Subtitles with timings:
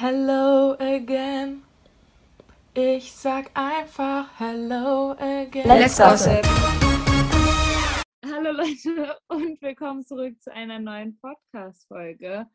[0.00, 1.64] Hello again.
[2.72, 5.66] Ich sag einfach Hello again.
[5.66, 6.46] Let's gossip.
[8.24, 12.46] Hallo Leute und willkommen zurück zu einer neuen Podcast-Folge.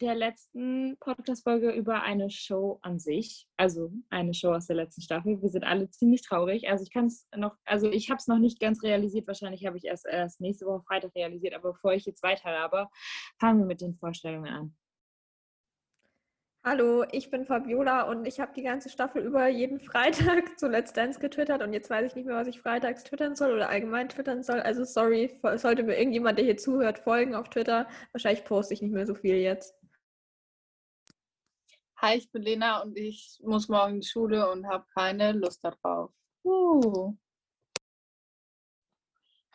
[0.00, 5.40] Der letzten Podcast-Folge über eine Show an sich, also eine Show aus der letzten Staffel.
[5.40, 6.68] Wir sind alle ziemlich traurig.
[6.68, 9.28] Also ich kann es noch, also ich habe es noch nicht ganz realisiert.
[9.28, 11.54] Wahrscheinlich habe ich erst, erst nächste Woche Freitag realisiert.
[11.54, 12.88] Aber bevor ich jetzt weiter habe,
[13.38, 14.76] fangen wir mit den Vorstellungen an.
[16.64, 20.92] Hallo, ich bin Fabiola und ich habe die ganze Staffel über jeden Freitag zu Let's
[20.92, 24.08] Dance getwittert und jetzt weiß ich nicht mehr, was ich freitags twittern soll oder allgemein
[24.08, 24.60] twittern soll.
[24.60, 27.88] Also sorry, sollte mir irgendjemand, der hier zuhört, folgen auf Twitter.
[28.12, 29.74] Wahrscheinlich poste ich nicht mehr so viel jetzt.
[31.96, 35.64] Hi, ich bin Lena und ich muss morgen in die Schule und habe keine Lust
[35.64, 36.12] darauf.
[36.44, 37.16] Uh.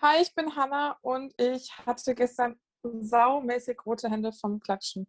[0.01, 5.07] Hi, ich bin Hanna und ich hatte gestern saumäßig rote Hände vom Klatschen.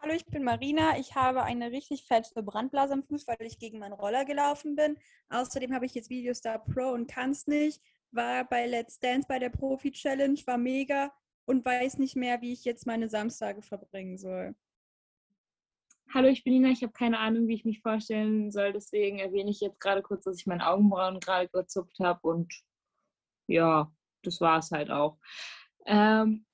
[0.00, 0.96] Hallo, ich bin Marina.
[0.96, 4.96] Ich habe eine richtig fette Brandblase am Fuß, weil ich gegen meinen Roller gelaufen bin.
[5.28, 7.82] Außerdem habe ich jetzt Videostar Pro und kann es nicht.
[8.12, 11.12] War bei Let's Dance bei der Profi-Challenge, war mega
[11.46, 14.54] und weiß nicht mehr, wie ich jetzt meine Samstage verbringen soll.
[16.14, 16.68] Hallo, ich bin Nina.
[16.68, 18.72] Ich habe keine Ahnung, wie ich mich vorstellen soll.
[18.72, 22.20] Deswegen erwähne ich jetzt gerade kurz, dass ich meine Augenbrauen gerade gezupft habe.
[22.28, 22.54] Und
[23.48, 25.18] ja, das war es halt auch.
[25.86, 26.46] Ähm,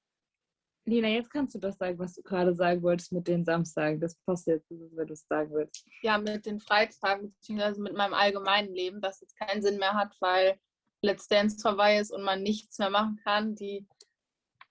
[0.87, 4.01] Lena, jetzt kannst du das sagen, was du gerade sagen wolltest mit den Samstagen.
[4.01, 5.87] Das passt jetzt, wenn du es sagen willst.
[6.03, 10.15] Ja, mit den Freitagen, beziehungsweise mit meinem allgemeinen Leben, das jetzt keinen Sinn mehr hat,
[10.21, 10.59] weil
[11.03, 13.55] Let's Dance vorbei ist und man nichts mehr machen kann.
[13.55, 13.87] Die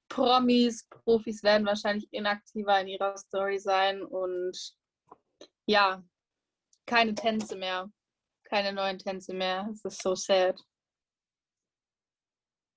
[0.08, 4.56] Promis, Profis werden wahrscheinlich inaktiver in ihrer Story sein und
[5.66, 6.04] ja,
[6.86, 7.92] keine Tänze mehr.
[8.44, 9.68] Keine neuen Tänze mehr.
[9.72, 10.60] Es ist so sad.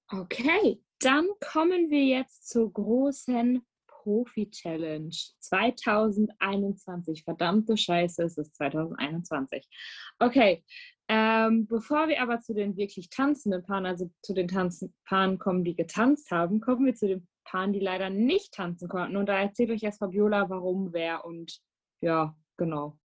[0.09, 7.23] Okay, dann kommen wir jetzt zur großen Profi-Challenge 2021.
[7.23, 9.69] Verdammte Scheiße, es ist 2021.
[10.19, 10.65] Okay,
[11.07, 15.63] ähm, bevor wir aber zu den wirklich tanzenden Paaren, also zu den Tanzen Paaren kommen,
[15.63, 19.17] die getanzt haben, kommen wir zu den Paaren, die leider nicht tanzen konnten.
[19.17, 21.61] Und da erzählt euch erst Fabiola, warum, wer und
[22.01, 22.99] ja, genau.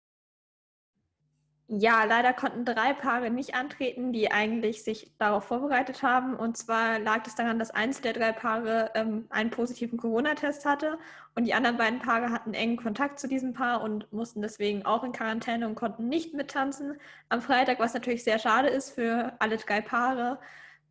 [1.70, 6.34] Ja, leider konnten drei Paare nicht antreten, die eigentlich sich darauf vorbereitet haben.
[6.34, 10.98] Und zwar lag es daran, dass eins der drei Paare ähm, einen positiven Corona-Test hatte
[11.34, 15.04] und die anderen beiden Paare hatten engen Kontakt zu diesem Paar und mussten deswegen auch
[15.04, 16.96] in Quarantäne und konnten nicht mittanzen
[17.28, 20.38] am Freitag, was natürlich sehr schade ist für alle drei Paare.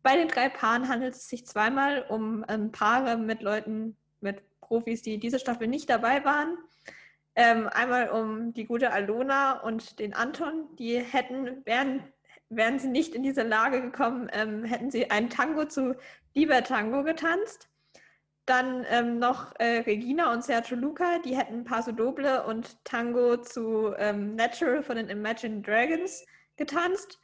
[0.04, 5.02] Bei den drei Paaren handelt es sich zweimal um ähm, Paare mit Leuten, mit Profis,
[5.02, 6.56] die diese Staffel nicht dabei waren.
[7.38, 10.74] Ähm, einmal um die gute Alona und den Anton.
[10.74, 12.02] Die hätten, wären,
[12.48, 15.94] wären sie nicht in diese Lage gekommen, ähm, hätten sie einen Tango zu
[16.34, 17.68] Lieber Tango getanzt.
[18.44, 23.94] Dann ähm, noch äh, Regina und Sergio Luca, die hätten Paso Doble und Tango zu
[23.98, 26.26] ähm, Natural von den Imagine Dragons
[26.56, 27.20] getanzt.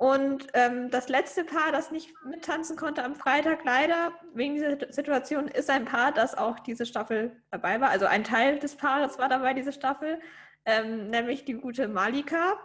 [0.00, 5.46] Und ähm, das letzte Paar, das nicht mittanzen konnte am Freitag, leider wegen dieser Situation,
[5.46, 7.90] ist ein Paar, das auch diese Staffel dabei war.
[7.90, 10.18] Also ein Teil des Paares war dabei, diese Staffel,
[10.64, 12.58] ähm, nämlich die gute Malika.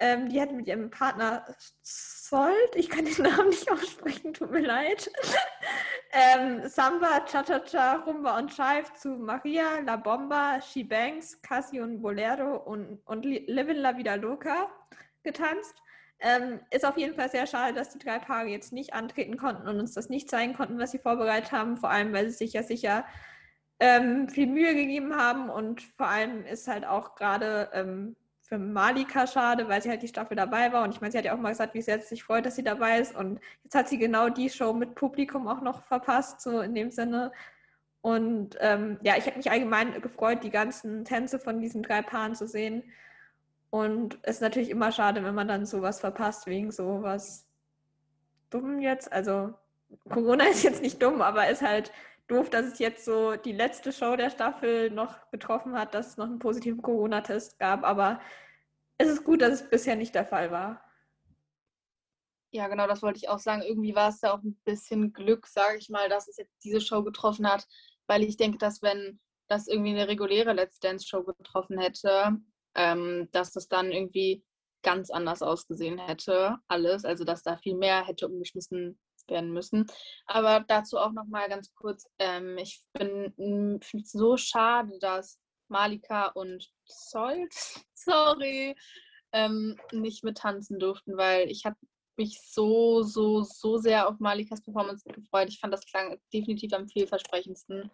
[0.00, 1.46] Ähm, die hat mit ihrem Partner
[1.82, 5.08] Solt, ich kann den Namen nicht aussprechen, tut mir leid,
[6.10, 12.56] ähm, Samba, Cha-Cha-Cha, Rumba und Shive zu Maria, La Bomba, She Banks, Cassie und Bolero
[12.56, 14.68] und, und Livin La Vida Loca
[15.22, 15.80] getanzt.
[16.18, 19.68] Ähm, ist auf jeden Fall sehr schade, dass die drei Paare jetzt nicht antreten konnten
[19.68, 22.54] und uns das nicht zeigen konnten, was sie vorbereitet haben, vor allem weil sie sich
[22.54, 23.04] ja sicher
[23.80, 29.26] ähm, viel Mühe gegeben haben und vor allem ist halt auch gerade ähm, für Malika
[29.26, 31.40] schade, weil sie halt die Staffel dabei war und ich meine, sie hat ja auch
[31.40, 33.98] mal gesagt, wie sehr sie sich freut, dass sie dabei ist und jetzt hat sie
[33.98, 37.32] genau die Show mit Publikum auch noch verpasst, so in dem Sinne.
[38.00, 42.36] Und ähm, ja, ich habe mich allgemein gefreut, die ganzen Tänze von diesen drei Paaren
[42.36, 42.84] zu sehen.
[43.76, 47.46] Und es ist natürlich immer schade, wenn man dann sowas verpasst, wegen sowas
[48.48, 49.12] dumm jetzt.
[49.12, 49.52] Also
[50.08, 51.92] Corona ist jetzt nicht dumm, aber ist halt
[52.26, 56.16] doof, dass es jetzt so die letzte Show der Staffel noch getroffen hat, dass es
[56.16, 57.84] noch einen positiven Corona-Test gab.
[57.84, 58.18] Aber
[58.96, 60.82] es ist gut, dass es bisher nicht der Fall war.
[62.52, 63.60] Ja, genau, das wollte ich auch sagen.
[63.60, 66.80] Irgendwie war es da auch ein bisschen Glück, sage ich mal, dass es jetzt diese
[66.80, 67.66] Show getroffen hat,
[68.06, 72.38] weil ich denke, dass wenn das irgendwie eine reguläre Let's Dance Show getroffen hätte,
[72.76, 74.44] ähm, dass das dann irgendwie
[74.82, 77.04] ganz anders ausgesehen hätte, alles.
[77.04, 79.86] Also dass da viel mehr hätte umgeschmissen werden müssen.
[80.26, 86.26] Aber dazu auch noch mal ganz kurz, ähm, ich finde es so schade, dass Malika
[86.28, 87.52] und Solt,
[87.94, 88.76] sorry,
[89.32, 91.76] ähm, nicht mittanzen durften, weil ich habe
[92.16, 95.48] mich so, so, so sehr auf Malikas Performance gefreut.
[95.48, 97.90] Ich fand, das klang definitiv am vielversprechendsten.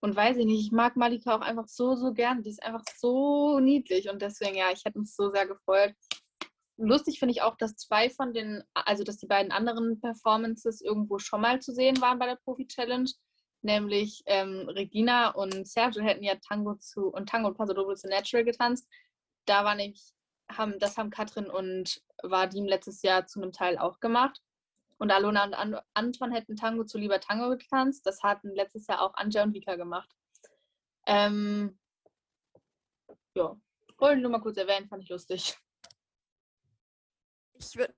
[0.00, 2.42] Und weiß ich nicht, ich mag Malika auch einfach so, so gern.
[2.42, 5.94] Die ist einfach so niedlich und deswegen, ja, ich hätte mich so sehr gefreut.
[6.78, 11.18] Lustig finde ich auch, dass zwei von den, also dass die beiden anderen Performances irgendwo
[11.18, 13.10] schon mal zu sehen waren bei der Profi-Challenge.
[13.62, 18.44] Nämlich ähm, Regina und Sergio hätten ja Tango zu und Tango und Paso zu Natural
[18.44, 18.86] getanzt.
[19.46, 20.12] Da war nämlich,
[20.52, 24.42] haben, das haben Katrin und Vadim letztes Jahr zu einem Teil auch gemacht.
[24.98, 28.06] Und Alona und An Anton hätten Tango zu Lieber Tango getanzt.
[28.06, 30.10] Das hatten letztes Jahr auch Anja und Vika gemacht.
[31.06, 31.78] Ähm,
[33.34, 33.56] ja,
[33.98, 35.56] wollte nur mal kurz erwähnen, fand ich lustig.
[37.58, 37.94] Ich würde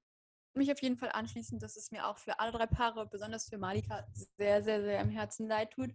[0.55, 3.59] mich auf jeden Fall anschließen, dass es mir auch für alle drei Paare, besonders für
[3.59, 4.07] Malika,
[4.37, 5.91] sehr, sehr, sehr im Herzen leid tut.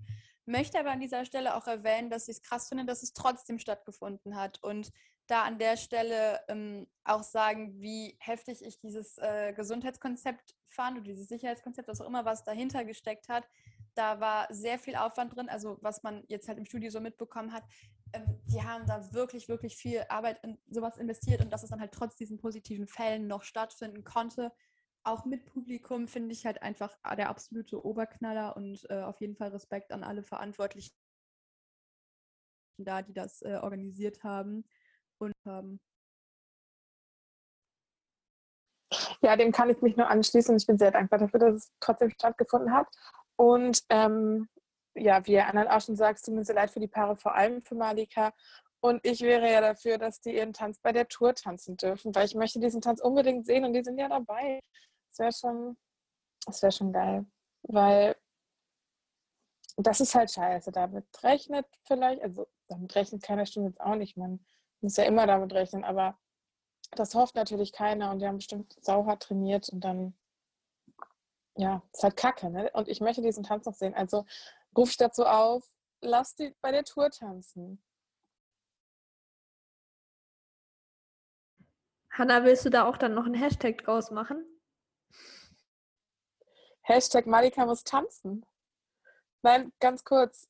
[0.46, 3.60] Möchte aber an dieser Stelle auch erwähnen, dass ich es krass finde, dass es trotzdem
[3.60, 4.92] stattgefunden hat und
[5.28, 11.06] da an der Stelle ähm, auch sagen, wie heftig ich dieses äh, Gesundheitskonzept fand oder
[11.06, 13.48] dieses Sicherheitskonzept, was auch immer, was dahinter gesteckt hat.
[13.96, 17.54] Da war sehr viel Aufwand drin, also was man jetzt halt im Studio so mitbekommen
[17.54, 17.64] hat.
[18.12, 21.80] Ähm, die haben da wirklich, wirklich viel Arbeit in sowas investiert und dass es dann
[21.80, 24.52] halt trotz diesen positiven Fällen noch stattfinden konnte.
[25.04, 29.50] Auch mit Publikum finde ich halt einfach der absolute Oberknaller und äh, auf jeden Fall
[29.50, 30.96] Respekt an alle Verantwortlichen
[32.78, 34.66] da, die das äh, organisiert haben und
[35.46, 35.80] haben.
[39.22, 40.56] Ja, dem kann ich mich nur anschließen.
[40.58, 42.88] Ich bin sehr dankbar dafür, dass es trotzdem stattgefunden hat.
[43.36, 44.48] Und ähm,
[44.96, 47.34] ja, wie Anna auch schon sagt, es tut mir sehr leid für die Paare, vor
[47.34, 48.34] allem für Malika.
[48.82, 52.26] Und ich wäre ja dafür, dass die ihren Tanz bei der Tour tanzen dürfen, weil
[52.26, 54.60] ich möchte diesen Tanz unbedingt sehen und die sind ja dabei.
[55.10, 55.78] Das wäre schon,
[56.62, 57.26] wäre schon geil.
[57.64, 58.16] Weil
[59.78, 60.72] das ist halt scheiße.
[60.72, 64.18] Damit rechnet vielleicht, also damit rechnet keiner Stunde jetzt auch nicht.
[64.18, 64.46] Man
[64.84, 66.20] muss ja immer damit rechnen, aber
[66.92, 70.16] das hofft natürlich keiner und die haben bestimmt sauhart trainiert und dann,
[71.56, 72.70] ja, ist halt kacke, ne?
[72.74, 73.96] Und ich möchte diesen Tanz noch sehen.
[73.96, 74.26] Also
[74.78, 75.68] rufe ich dazu auf,
[76.02, 77.84] lass die bei der Tour tanzen.
[82.12, 84.46] Hanna, willst du da auch dann noch einen Hashtag draus machen?
[86.82, 88.46] Hashtag Malika muss tanzen.
[89.42, 90.48] Nein, ganz kurz.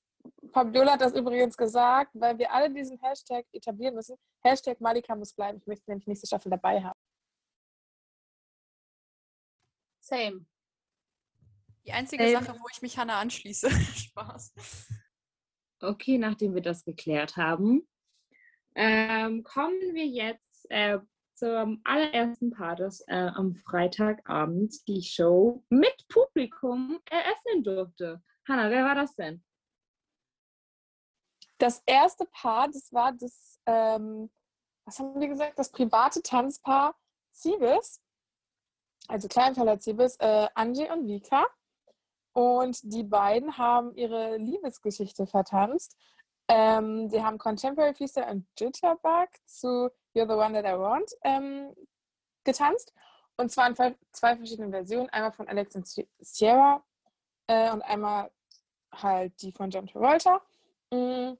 [0.51, 4.17] Fabiola hat das übrigens gesagt, weil wir alle diesen Hashtag etablieren müssen.
[4.43, 5.57] Hashtag Malika muss bleiben.
[5.59, 6.99] Ich möchte nämlich nächste Staffel dabei haben.
[9.99, 10.45] Same.
[11.85, 12.33] Die einzige Ähm.
[12.33, 13.69] Sache, wo ich mich Hannah anschließe.
[13.71, 14.53] Spaß.
[15.81, 17.87] Okay, nachdem wir das geklärt haben,
[18.75, 20.99] ähm, kommen wir jetzt äh,
[21.35, 28.23] zum allerersten Part, das äh, am Freitagabend die Show mit Publikum eröffnen durfte.
[28.47, 29.43] Hanna, wer war das denn?
[31.57, 34.29] Das erste Paar, das war das, ähm,
[34.85, 36.95] was haben wir gesagt, das private Tanzpaar
[37.31, 38.01] Zibis,
[39.07, 41.45] also Kleinfelder Zibis, äh, Angie und Vika.
[42.33, 45.95] Und die beiden haben ihre Liebesgeschichte vertanzt.
[46.47, 51.75] Ähm, die haben Contemporary Freestyle und Jitterbug zu You're the One That I Want ähm,
[52.43, 52.91] getanzt.
[53.37, 55.09] Und zwar in zwei- verschiedenen Versionen.
[55.09, 55.87] Einmal von Alex und
[56.19, 56.83] Sierra
[57.47, 58.31] äh, und einmal
[58.91, 60.41] halt die von John Travolta.
[60.91, 61.33] Mm.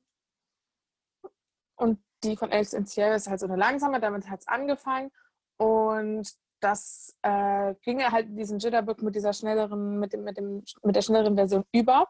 [1.76, 5.12] Und die von Alex und Sierra ist halt so eine langsame, damit hat es angefangen.
[5.58, 6.32] Und
[6.62, 10.96] das äh, ging halt in diesen Jitterbug mit dieser schnelleren, mit dem, mit dem, mit
[10.96, 12.08] der schnelleren Version über.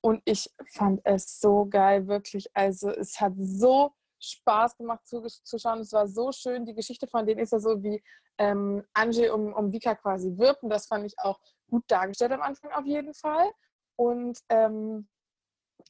[0.00, 2.48] Und ich fand es so geil, wirklich.
[2.54, 5.80] Also es hat so Spaß gemacht zuzuschauen.
[5.80, 6.66] Es war so schön.
[6.66, 8.02] Die Geschichte von denen ist ja so, wie
[8.38, 10.62] ähm, Angie um, um Vika quasi wirbt.
[10.62, 11.38] Und das fand ich auch
[11.70, 13.50] gut dargestellt am Anfang auf jeden Fall.
[13.96, 15.08] Und ähm,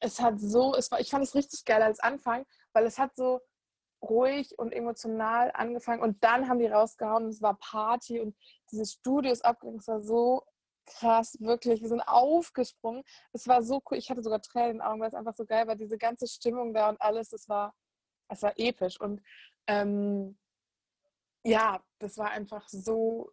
[0.01, 3.17] es hat so, es war, ich fand es richtig geil als Anfang, weil es hat
[3.17, 3.41] so
[4.03, 8.37] ruhig und emotional angefangen und dann haben die rausgehauen und es war Party und
[8.71, 10.45] dieses Studio ist abgegangen, es war so
[10.89, 13.05] krass, wirklich, wir sind aufgesprungen.
[13.33, 15.45] Es war so cool, ich hatte sogar Tränen in den Augen, weil es einfach so
[15.45, 17.75] geil war, diese ganze Stimmung da und alles, es war,
[18.29, 19.01] es war episch.
[19.01, 19.23] Und
[19.67, 20.39] ähm,
[21.45, 23.33] ja, das war einfach so,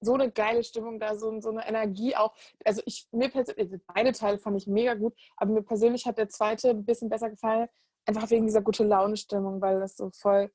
[0.00, 2.34] so eine geile Stimmung da, so, so eine Energie auch.
[2.64, 6.18] Also ich, mir persönlich, also beide Teile fand ich mega gut, aber mir persönlich hat
[6.18, 7.68] der zweite ein bisschen besser gefallen,
[8.06, 10.52] einfach wegen dieser gute Laune-Stimmung, weil das so voll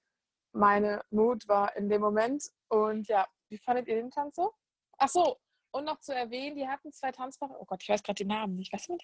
[0.54, 2.44] meine Mut war in dem Moment.
[2.70, 4.54] Und ja, wie fandet ihr den Tanz so?
[4.98, 5.38] Ach so,
[5.72, 7.56] und noch zu erwähnen, die hatten zwei Tanzpaare.
[7.60, 8.72] Oh Gott, ich weiß gerade die Namen nicht.
[8.72, 9.04] Weißt du mit?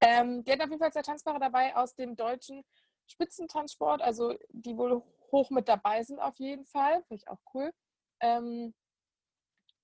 [0.00, 2.62] Ähm, die hatten auf jeden Fall zwei Tanzpaare dabei aus dem deutschen
[3.06, 7.02] Spitzentanzsport, also die wohl hoch mit dabei sind auf jeden Fall.
[7.04, 7.72] Finde ich auch cool.
[8.20, 8.74] Ähm,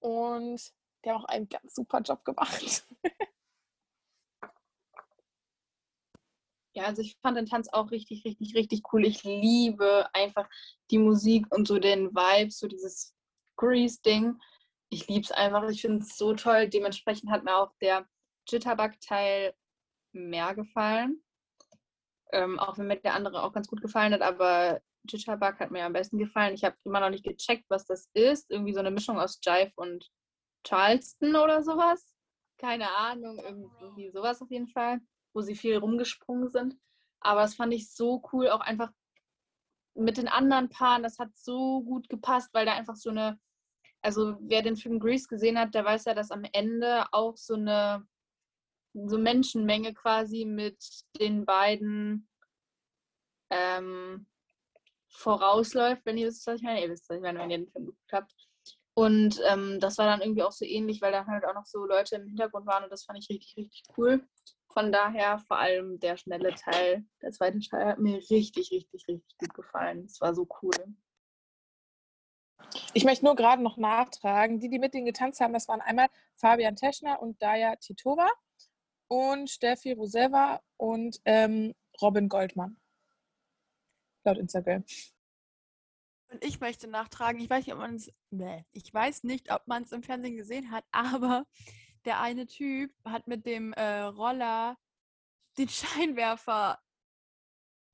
[0.01, 0.73] und
[1.05, 2.85] die haben auch einen ganz super Job gemacht.
[6.75, 9.05] Ja, also ich fand den Tanz auch richtig, richtig, richtig cool.
[9.05, 10.49] Ich liebe einfach
[10.91, 13.15] die Musik und so den Vibe, so dieses
[13.57, 14.39] Grease-Ding.
[14.89, 15.69] Ich liebe es einfach.
[15.69, 16.69] Ich finde es so toll.
[16.69, 18.07] Dementsprechend hat mir auch der
[18.49, 19.55] Jitterbug-Teil
[20.13, 21.23] mehr gefallen.
[22.33, 25.85] Ähm, auch wenn mir der andere auch ganz gut gefallen hat, aber Jitterbug hat mir
[25.85, 26.55] am besten gefallen.
[26.55, 28.51] Ich habe immer noch nicht gecheckt, was das ist.
[28.51, 30.09] Irgendwie so eine Mischung aus Jive und
[30.67, 32.15] Charleston oder sowas.
[32.59, 35.01] Keine Ahnung, irgendwie sowas auf jeden Fall,
[35.35, 36.77] wo sie viel rumgesprungen sind.
[37.21, 38.91] Aber das fand ich so cool, auch einfach
[39.95, 41.03] mit den anderen Paaren.
[41.03, 43.41] Das hat so gut gepasst, weil da einfach so eine,
[44.01, 47.55] also wer den Film Grease gesehen hat, der weiß ja, dass am Ende auch so
[47.55, 48.07] eine
[48.95, 50.77] so Menschenmenge quasi mit
[51.19, 52.29] den beiden
[53.51, 54.27] ähm,
[55.13, 56.83] vorausläuft, wenn ihr wisst, was ich meine.
[56.83, 58.33] Ihr wisst, was ich meine, wenn ihr den Film geguckt habt.
[58.95, 61.87] Und ähm, das war dann irgendwie auch so ähnlich, weil da halt auch noch so
[61.87, 64.27] Leute im Hintergrund waren und das fand ich richtig, richtig cool.
[64.69, 69.39] Von daher vor allem der schnelle Teil, der zweite Teil hat mir richtig, richtig, richtig
[69.39, 70.05] gut gefallen.
[70.05, 70.75] Es war so cool.
[72.93, 76.09] Ich möchte nur gerade noch nachtragen, die, die mit denen getanzt haben, das waren einmal
[76.37, 78.29] Fabian Teschner und Daya Titova
[79.09, 82.82] und Steffi Roseva und ähm, Robin Goldmann.
[84.25, 84.85] Laut Instagram.
[86.33, 89.67] Und ich möchte nachtragen, ich weiß nicht, ob man es, nee, ich weiß nicht, ob
[89.67, 91.47] man es im Fernsehen gesehen hat, aber
[92.05, 94.79] der eine Typ hat mit dem äh, Roller
[95.59, 96.81] den Scheinwerfer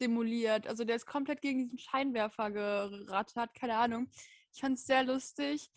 [0.00, 0.66] demoliert.
[0.66, 4.08] Also der ist komplett gegen diesen Scheinwerfer gerattert, keine Ahnung.
[4.52, 5.70] Ich fand es sehr lustig.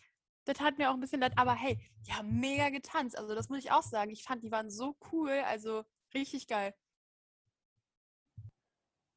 [0.44, 3.18] Das hat mir auch ein bisschen leid, aber hey, die haben mega getanzt.
[3.18, 4.10] Also das muss ich auch sagen.
[4.10, 6.74] Ich fand, die waren so cool, also richtig geil.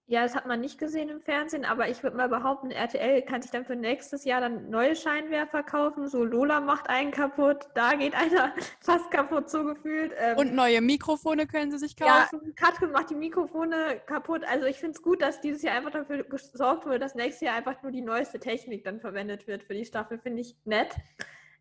[0.08, 3.42] Ja, das hat man nicht gesehen im Fernsehen, aber ich würde mal behaupten, RTL kann
[3.42, 6.08] sich dann für nächstes Jahr dann neue Scheinwerfer kaufen.
[6.08, 10.14] So Lola macht einen kaputt, da geht einer fast kaputt, so gefühlt.
[10.20, 12.40] Ähm, Und neue Mikrofone können sie sich kaufen.
[12.44, 14.44] Ja, Katrin macht die Mikrofone kaputt.
[14.48, 17.56] Also ich finde es gut, dass dieses Jahr einfach dafür gesorgt wurde, dass nächstes Jahr
[17.56, 20.20] einfach nur die neueste Technik dann verwendet wird für die Staffel.
[20.20, 20.96] Finde ich nett.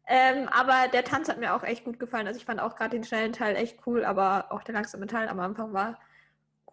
[0.07, 2.27] Ähm, aber der Tanz hat mir auch echt gut gefallen.
[2.27, 5.29] Also ich fand auch gerade den schnellen Teil echt cool, aber auch der langsame Teil
[5.29, 5.99] am Anfang war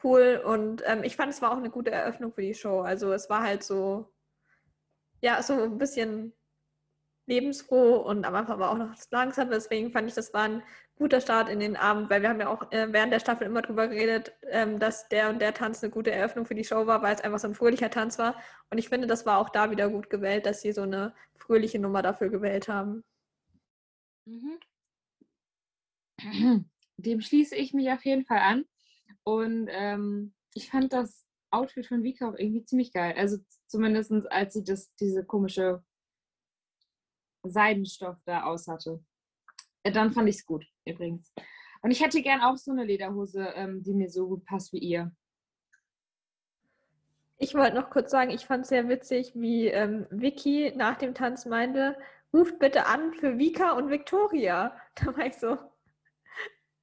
[0.03, 2.81] cool und ähm, ich fand, es war auch eine gute Eröffnung für die Show.
[2.81, 4.11] Also es war halt so,
[5.21, 6.33] ja, so ein bisschen
[7.27, 9.49] lebensfroh und am Anfang war auch noch langsam.
[9.49, 10.63] Deswegen fand ich, das war ein
[10.95, 13.61] guter Start in den Abend, weil wir haben ja auch äh, während der Staffel immer
[13.61, 17.01] drüber geredet, ähm, dass der und der Tanz eine gute Eröffnung für die Show war,
[17.01, 18.35] weil es einfach so ein fröhlicher Tanz war.
[18.69, 21.79] Und ich finde, das war auch da wieder gut gewählt, dass sie so eine fröhliche
[21.79, 23.03] Nummer dafür gewählt haben.
[24.25, 24.59] Mhm.
[26.97, 28.65] Dem schließe ich mich auf jeden Fall an.
[29.23, 33.13] Und ähm, ich fand das Outfit von Vika auch irgendwie ziemlich geil.
[33.17, 33.37] Also
[33.67, 35.83] zumindest als sie das, diese komische
[37.43, 39.03] Seidenstoff da aus hatte.
[39.83, 41.33] Äh, dann fand ich es gut, übrigens.
[41.81, 44.79] Und ich hätte gern auch so eine Lederhose, ähm, die mir so gut passt wie
[44.79, 45.11] ihr.
[47.37, 51.15] Ich wollte noch kurz sagen, ich fand es sehr witzig, wie ähm, Vicky nach dem
[51.15, 51.97] Tanz meinte,
[52.31, 54.75] ruft bitte an für Vika und Victoria.
[54.95, 55.57] Da war ich so,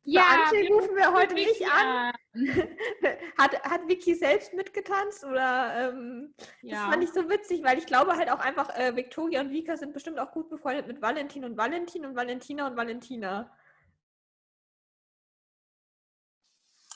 [0.05, 2.13] ja, Antje rufen wir heute nicht an.
[3.39, 6.77] hat, hat Vicky selbst mitgetanzt oder ähm, ja.
[6.77, 9.77] das fand ich so witzig, weil ich glaube halt auch einfach, äh, Victoria und Vika
[9.77, 13.51] sind bestimmt auch gut befreundet mit Valentin und Valentin und Valentina und Valentina.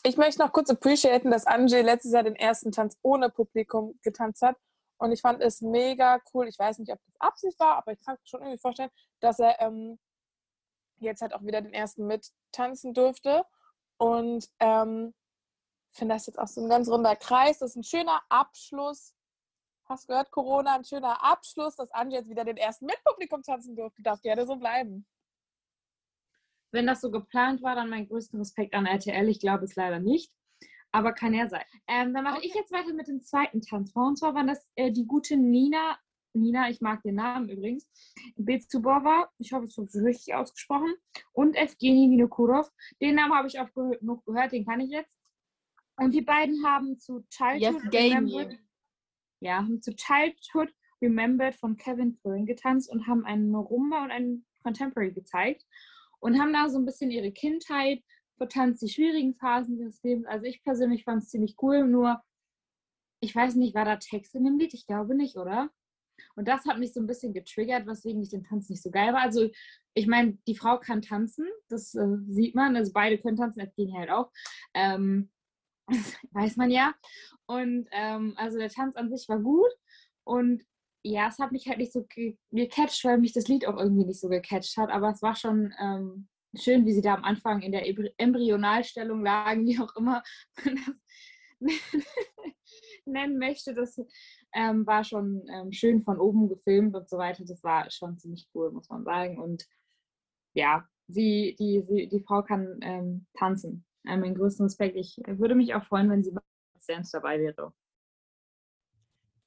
[0.04, 4.42] Ich möchte noch kurz appreciaten, dass Angie letztes Jahr den ersten Tanz ohne Publikum getanzt
[4.42, 4.56] hat.
[4.98, 6.48] Und ich fand es mega cool.
[6.48, 8.90] Ich weiß nicht, ob das Absicht war, aber ich kann mir schon irgendwie vorstellen,
[9.20, 9.98] dass er ähm,
[11.04, 13.44] jetzt halt auch wieder den ersten mittanzen durfte.
[13.98, 15.14] Und ähm,
[15.92, 17.58] finde das jetzt auch so ein ganz runder Kreis.
[17.58, 19.14] Das ist ein schöner Abschluss.
[19.84, 23.76] Hast du gehört, Corona, ein schöner Abschluss, dass Angie jetzt wieder den ersten Mitpublikum tanzen
[23.76, 24.02] durfte.
[24.02, 25.06] Darf gerne so bleiben.
[26.70, 29.28] Wenn das so geplant war, dann mein größten Respekt an RTL.
[29.28, 30.32] Ich glaube es leider nicht.
[30.90, 31.64] Aber kann ja sein.
[31.86, 32.46] Ähm, dann mache okay.
[32.46, 33.92] ich jetzt weiter mit dem zweiten Tanz.
[33.94, 35.98] Und zwar war das äh, die gute Nina
[36.34, 37.88] Nina, ich mag den Namen übrigens,
[38.36, 40.94] Bezubova, ich hoffe, es ist richtig ausgesprochen,
[41.32, 42.70] und Evgeny Vinokurov.
[43.00, 45.10] Den Namen habe ich auch genug gehört, den kann ich jetzt.
[45.96, 48.58] Und die beiden haben zu Childhood Remembered,
[49.40, 50.72] ja, haben zu Childhood
[51.02, 55.66] Remembered von Kevin Curran getanzt und haben einen Rumba und einen Contemporary gezeigt
[56.20, 58.02] und haben da so ein bisschen ihre Kindheit
[58.36, 60.26] vertanzt, die schwierigen Phasen des Lebens.
[60.26, 62.22] Also ich persönlich fand es ziemlich cool, nur
[63.20, 64.74] ich weiß nicht, war da Text in dem Lied?
[64.74, 65.70] Ich glaube nicht, oder?
[66.36, 69.12] Und das hat mich so ein bisschen getriggert, weswegen ich den Tanz nicht so geil
[69.12, 69.22] war.
[69.22, 69.48] Also,
[69.94, 72.76] ich meine, die Frau kann tanzen, das äh, sieht man.
[72.76, 74.30] Also, beide können tanzen, das gehen halt auch.
[74.74, 75.30] Ähm,
[76.32, 76.94] weiß man ja.
[77.46, 79.70] Und ähm, also, der Tanz an sich war gut.
[80.24, 80.62] Und
[81.04, 84.04] ja, es hat mich halt nicht so ge gecatcht, weil mich das Lied auch irgendwie
[84.04, 84.90] nicht so gecatcht hat.
[84.90, 87.84] Aber es war schon ähm, schön, wie sie da am Anfang in der
[88.18, 90.22] Embryonalstellung lagen, wie auch immer
[90.64, 90.94] man das
[93.04, 93.74] nennen möchte.
[93.74, 94.00] Das
[94.54, 97.44] ähm, war schon ähm, schön von oben gefilmt und so weiter.
[97.44, 99.38] Das war schon ziemlich cool, muss man sagen.
[99.38, 99.66] Und
[100.54, 103.84] ja, sie, die, sie, die Frau kann ähm, tanzen.
[104.04, 104.96] Äh, meinen größten Respekt.
[104.96, 106.40] Ich würde mich auch freuen, wenn sie bei
[106.74, 107.72] Let's Dance dabei wäre.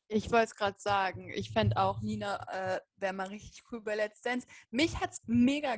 [0.08, 1.32] Ich wollte es gerade sagen.
[1.34, 4.48] Ich fände auch, Nina äh, wäre mal richtig cool bei Let's Dance.
[4.70, 5.76] Mich hat es mega,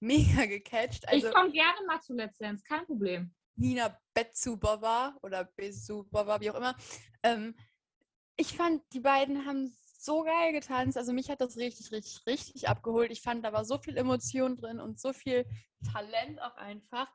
[0.00, 1.06] mega gecatcht.
[1.06, 3.34] Also, ich komme gerne mal zu Let's Dance, kein Problem.
[3.56, 6.74] Nina Betsubova oder Besubova, wie auch immer.
[7.22, 7.54] Ähm,
[8.40, 10.96] ich fand, die beiden haben so geil getanzt.
[10.96, 13.10] Also mich hat das richtig, richtig, richtig abgeholt.
[13.10, 15.46] Ich fand, da war so viel Emotion drin und so viel
[15.92, 17.08] Talent auch einfach.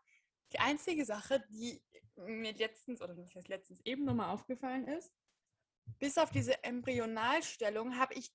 [0.54, 1.82] Die einzige Sache, die
[2.16, 5.12] mir letztens, oder das heißt letztens eben nochmal aufgefallen ist,
[6.00, 8.32] bis auf diese Embryonalstellung habe ich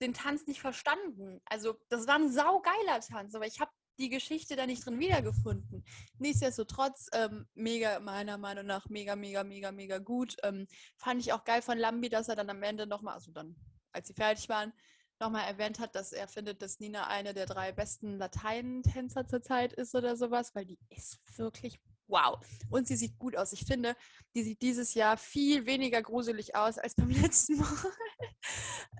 [0.00, 1.40] den Tanz nicht verstanden.
[1.44, 5.84] Also das war ein saugeiler Tanz, aber ich habe die Geschichte da nicht drin wiedergefunden.
[6.18, 10.36] Nichtsdestotrotz, ähm, mega, meiner Meinung nach, mega, mega, mega, mega gut.
[10.42, 13.56] Ähm, fand ich auch geil von Lambi, dass er dann am Ende nochmal, also dann,
[13.92, 14.72] als sie fertig waren,
[15.20, 19.94] nochmal erwähnt hat, dass er findet, dass Nina eine der drei besten Lateinentänzer zurzeit ist
[19.94, 22.38] oder sowas, weil die ist wirklich wow.
[22.70, 23.52] Und sie sieht gut aus.
[23.52, 23.96] Ich finde,
[24.34, 27.92] die sieht dieses Jahr viel weniger gruselig aus als beim letzten Mal.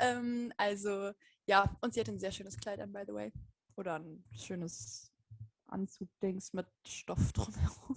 [0.00, 1.12] ähm, also,
[1.46, 3.32] ja, und sie hat ein sehr schönes Kleid an, by the way.
[3.76, 5.12] Oder ein schönes
[5.66, 7.96] Anzugdings mit Stoff drumherum.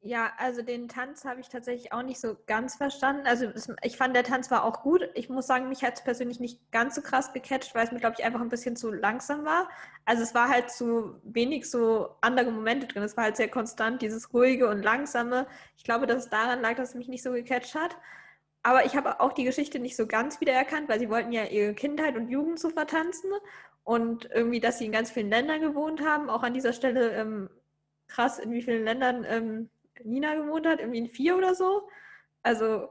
[0.00, 3.26] Ja, also den Tanz habe ich tatsächlich auch nicht so ganz verstanden.
[3.26, 3.50] Also
[3.82, 5.02] ich fand, der Tanz war auch gut.
[5.14, 7.98] Ich muss sagen, mich hat es persönlich nicht ganz so krass gecatcht, weil es mir,
[7.98, 9.68] glaube ich, einfach ein bisschen zu langsam war.
[10.04, 13.02] Also es war halt zu wenig so andere Momente drin.
[13.02, 15.48] Es war halt sehr konstant, dieses ruhige und langsame.
[15.76, 17.96] Ich glaube, dass es daran lag, dass es mich nicht so gecatcht hat.
[18.68, 21.72] Aber ich habe auch die Geschichte nicht so ganz wiedererkannt, weil sie wollten ja ihre
[21.72, 23.30] Kindheit und Jugend so vertanzen.
[23.82, 26.28] Und irgendwie, dass sie in ganz vielen Ländern gewohnt haben.
[26.28, 27.48] Auch an dieser Stelle ähm,
[28.08, 29.70] krass, in wie vielen Ländern ähm,
[30.04, 31.88] Nina gewohnt hat, irgendwie in vier oder so.
[32.42, 32.90] Also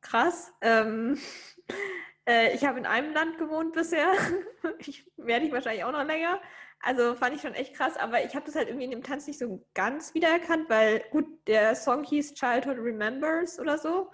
[0.00, 0.52] krass.
[0.60, 1.20] Ähm,
[2.28, 4.12] äh, ich habe in einem Land gewohnt bisher.
[4.80, 6.40] ich werde ich wahrscheinlich auch noch länger.
[6.80, 9.28] Also fand ich schon echt krass, aber ich habe das halt irgendwie in dem Tanz
[9.28, 14.10] nicht so ganz wiedererkannt, weil gut, der Song hieß Childhood Remembers oder so.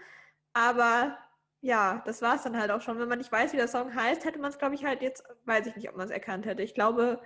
[0.52, 1.18] Aber
[1.60, 2.98] ja, das war es dann halt auch schon.
[2.98, 5.24] Wenn man nicht weiß, wie der Song heißt, hätte man es, glaube ich, halt jetzt,
[5.44, 6.62] weiß ich nicht, ob man es erkannt hätte.
[6.62, 7.22] Ich glaube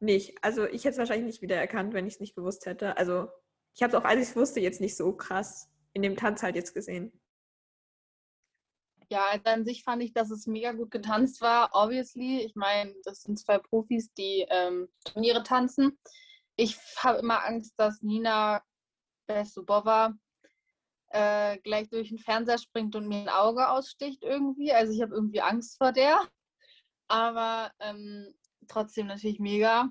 [0.00, 0.42] nicht.
[0.42, 2.96] Also ich hätte es wahrscheinlich nicht wiedererkannt, wenn ich es nicht gewusst hätte.
[2.96, 3.28] Also
[3.74, 6.42] ich habe es auch, als ich es wusste, jetzt nicht so krass in dem Tanz
[6.42, 7.12] halt jetzt gesehen.
[9.10, 12.40] Ja, also an sich fand ich, dass es mega gut getanzt war, obviously.
[12.42, 15.98] Ich meine, das sind zwei Profis, die ähm, Turniere tanzen.
[16.56, 18.62] Ich habe immer Angst, dass Nina
[19.26, 20.14] Besubova
[21.10, 24.72] äh, gleich durch den Fernseher springt und mir ein Auge aussticht irgendwie.
[24.72, 26.20] Also ich habe irgendwie Angst vor der.
[27.08, 28.34] Aber ähm,
[28.68, 29.90] trotzdem natürlich mega.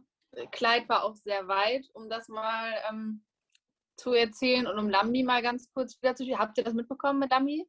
[0.52, 3.24] Kleid war auch sehr weit, um das mal ähm,
[3.98, 6.40] zu erzählen und um Lambi mal ganz kurz wieder zu spielen.
[6.40, 7.68] Habt ihr das mitbekommen mit Lambi?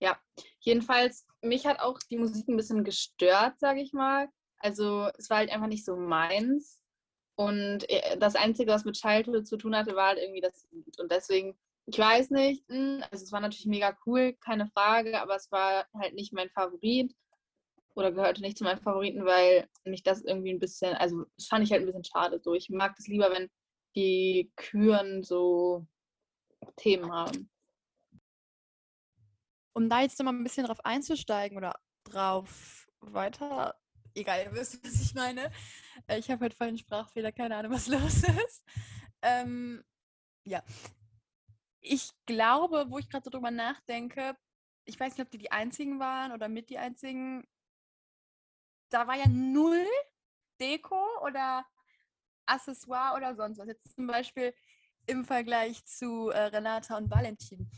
[0.00, 0.18] Ja,
[0.60, 4.28] jedenfalls, mich hat auch die Musik ein bisschen gestört, sage ich mal.
[4.58, 6.81] Also es war halt einfach nicht so meins.
[7.36, 10.98] Und äh, das Einzige, was mit Childhood zu tun hatte, war halt irgendwie das Lied.
[11.00, 15.36] Und deswegen, ich weiß nicht, hm, also es war natürlich mega cool, keine Frage, aber
[15.36, 17.14] es war halt nicht mein Favorit
[17.94, 21.64] oder gehörte nicht zu meinen Favoriten, weil mich das irgendwie ein bisschen, also das fand
[21.64, 22.40] ich halt ein bisschen schade.
[22.42, 23.50] So, ich mag das lieber, wenn
[23.94, 25.86] die Küren so
[26.76, 27.50] Themen haben.
[29.74, 33.74] Um da jetzt nochmal ein bisschen drauf einzusteigen oder drauf weiter,
[34.14, 35.50] egal, ihr wisst, was ich meine.
[36.06, 38.64] Äh, ich habe halt vorhin Sprachfehler, keine Ahnung, was los ist.
[39.22, 39.84] Ähm,
[40.44, 40.62] ja.
[41.80, 44.36] Ich glaube, wo ich gerade so drüber nachdenke,
[44.84, 47.44] ich weiß nicht, ob die die einzigen waren oder mit die einzigen,
[48.90, 49.86] da war ja null
[50.60, 51.64] Deko oder
[52.46, 53.66] Accessoire oder sonst was.
[53.66, 54.54] Jetzt zum Beispiel
[55.06, 57.70] im Vergleich zu äh, Renata und Valentin.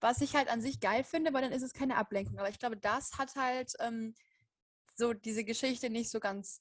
[0.00, 2.38] Was ich halt an sich geil finde, weil dann ist es keine Ablenkung.
[2.38, 4.14] Aber ich glaube, das hat halt ähm,
[4.98, 6.60] so diese Geschichte nicht so ganz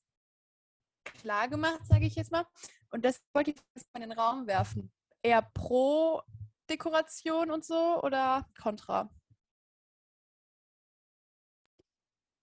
[1.04, 2.46] klar gemacht, sage ich jetzt mal.
[2.92, 4.92] Und das wollte ich jetzt mal in den Raum werfen.
[5.22, 6.22] Eher pro
[6.70, 9.10] Dekoration und so oder contra?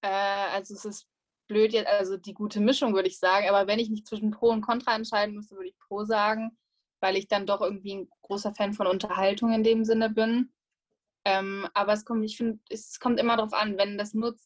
[0.02, 1.06] Äh, also es ist
[1.46, 3.48] blöd jetzt, also die gute Mischung, würde ich sagen.
[3.48, 6.58] Aber wenn ich mich zwischen Pro und Contra entscheiden müsste, würde ich Pro sagen,
[7.00, 10.52] weil ich dann doch irgendwie ein großer Fan von Unterhaltung in dem Sinne bin.
[11.26, 14.36] Ähm, aber es kommt, ich finde, es kommt immer darauf an, wenn das nur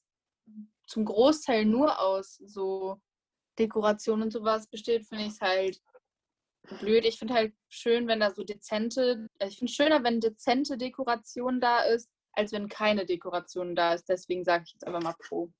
[0.88, 3.00] zum Großteil nur aus so
[3.58, 5.82] Dekoration und sowas besteht, finde ich es halt
[6.80, 7.04] blöd.
[7.04, 11.60] Ich finde halt schön, wenn da so dezente, also ich finde schöner, wenn dezente Dekoration
[11.60, 14.08] da ist, als wenn keine Dekoration da ist.
[14.08, 15.50] Deswegen sage ich jetzt aber mal Pro.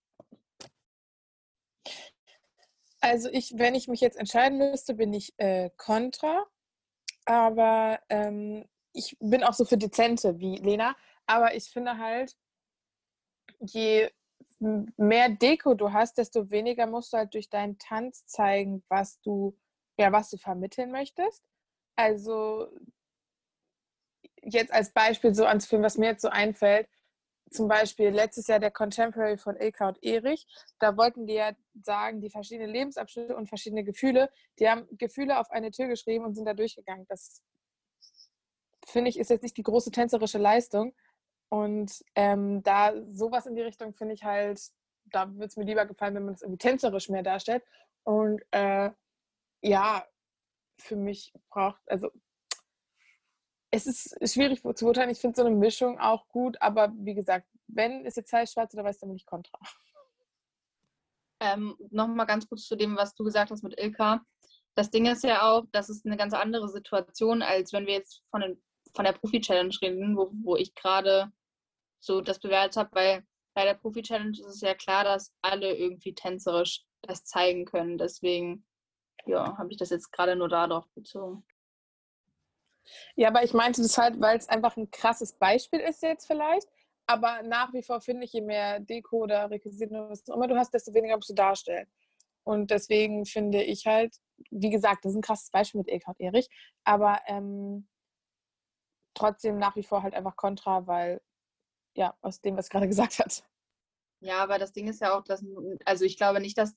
[3.00, 6.46] Also ich, wenn ich mich jetzt entscheiden müsste, bin ich äh, Contra.
[7.26, 10.96] Aber ähm, ich bin auch so für Dezente wie Lena.
[11.26, 12.34] Aber ich finde halt,
[13.60, 14.10] je
[14.60, 19.56] mehr Deko du hast, desto weniger musst du halt durch deinen Tanz zeigen, was du,
[19.98, 21.44] ja, was du vermitteln möchtest.
[21.96, 22.68] Also
[24.42, 26.88] jetzt als Beispiel so ans Film, was mir jetzt so einfällt,
[27.50, 30.46] zum Beispiel letztes Jahr der Contemporary von Ilka und Erich,
[30.80, 35.50] da wollten die ja sagen, die verschiedenen Lebensabschnitte und verschiedene Gefühle, die haben Gefühle auf
[35.50, 37.06] eine Tür geschrieben und sind da durchgegangen.
[37.08, 37.42] Das
[38.86, 40.94] finde ich ist jetzt nicht die große tänzerische Leistung.
[41.50, 44.60] Und ähm, da sowas in die Richtung finde ich halt,
[45.06, 47.64] da würde es mir lieber gefallen, wenn man es irgendwie tänzerisch mehr darstellt.
[48.04, 48.90] Und äh,
[49.62, 50.04] ja,
[50.78, 52.10] für mich braucht, also
[53.70, 55.10] es ist schwierig zu beurteilen.
[55.10, 58.72] Ich finde so eine Mischung auch gut, aber wie gesagt, wenn es jetzt heißt schwarz
[58.74, 59.58] oder weiß, dann bin ich kontra.
[61.40, 64.24] Ähm, Nochmal ganz kurz zu dem, was du gesagt hast mit Ilka.
[64.74, 68.22] Das Ding ist ja auch, das ist eine ganz andere Situation, als wenn wir jetzt
[68.30, 68.62] von, den,
[68.94, 71.32] von der Profi-Challenge reden, wo, wo ich gerade
[72.00, 73.24] so das bewertet habe, weil
[73.54, 77.98] bei der Profi-Challenge ist es ja klar, dass alle irgendwie tänzerisch das zeigen können.
[77.98, 78.64] Deswegen,
[79.26, 81.44] ja, habe ich das jetzt gerade nur darauf bezogen.
[83.16, 86.68] Ja, aber ich meinte das halt, weil es einfach ein krasses Beispiel ist jetzt vielleicht.
[87.06, 90.46] Aber nach wie vor finde ich, je mehr Deko oder Requisiten oder was auch immer
[90.46, 91.88] du hast, desto weniger musst du darstellen.
[92.44, 94.14] Und deswegen finde ich halt,
[94.50, 96.48] wie gesagt, das ist ein krasses Beispiel mit Eka und Erich,
[96.84, 97.88] aber ähm,
[99.18, 101.20] trotzdem nach wie vor halt einfach kontra, weil,
[101.96, 103.44] ja, aus dem, was gerade gesagt hat.
[104.20, 105.44] Ja, aber das Ding ist ja auch, dass,
[105.84, 106.76] also ich glaube nicht, dass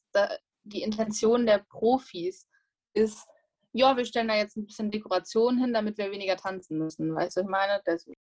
[0.63, 2.47] die Intention der Profis
[2.93, 3.27] ist,
[3.73, 7.15] ja, wir stellen da jetzt ein bisschen Dekoration hin, damit wir weniger tanzen müssen.
[7.15, 7.81] Weißt du, ich meine?
[7.85, 8.19] Deswegen.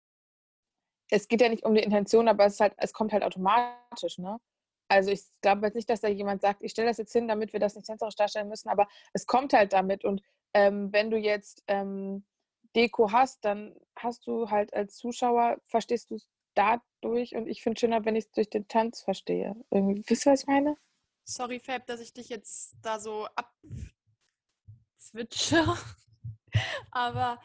[1.12, 4.40] Es geht ja nicht um die Intention, aber es, halt, es kommt halt automatisch, ne?
[4.90, 7.52] Also ich glaube jetzt nicht, dass da jemand sagt, ich stelle das jetzt hin, damit
[7.52, 10.06] wir das nicht tänzerisch darstellen müssen, aber es kommt halt damit.
[10.06, 10.22] Und
[10.54, 12.26] ähm, wenn du jetzt ähm,
[12.76, 17.76] Deko hast, dann hast du halt als Zuschauer, verstehst du es dadurch und ich finde
[17.76, 19.56] es schöner, wenn ich es durch den Tanz verstehe.
[19.70, 20.78] Irgendwie, wisst ihr, was ich meine?
[21.26, 23.54] Sorry, Fab, dass ich dich jetzt da so ab
[25.00, 25.66] switche.
[26.92, 27.40] Aber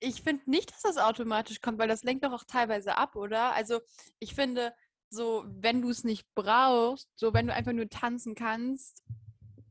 [0.00, 3.54] ich finde nicht, dass das automatisch kommt, weil das lenkt doch auch teilweise ab, oder?
[3.54, 3.80] Also
[4.18, 4.74] ich finde,
[5.10, 9.02] so, wenn du es nicht brauchst, so wenn du einfach nur tanzen kannst,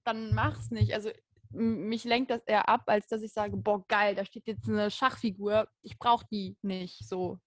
[0.04, 0.94] dann mach's nicht.
[0.94, 1.12] Also
[1.54, 4.92] mich lenkt das eher ab, als dass ich sage, boah, geil, da steht jetzt eine
[4.92, 7.40] Schachfigur, ich brauche die nicht so.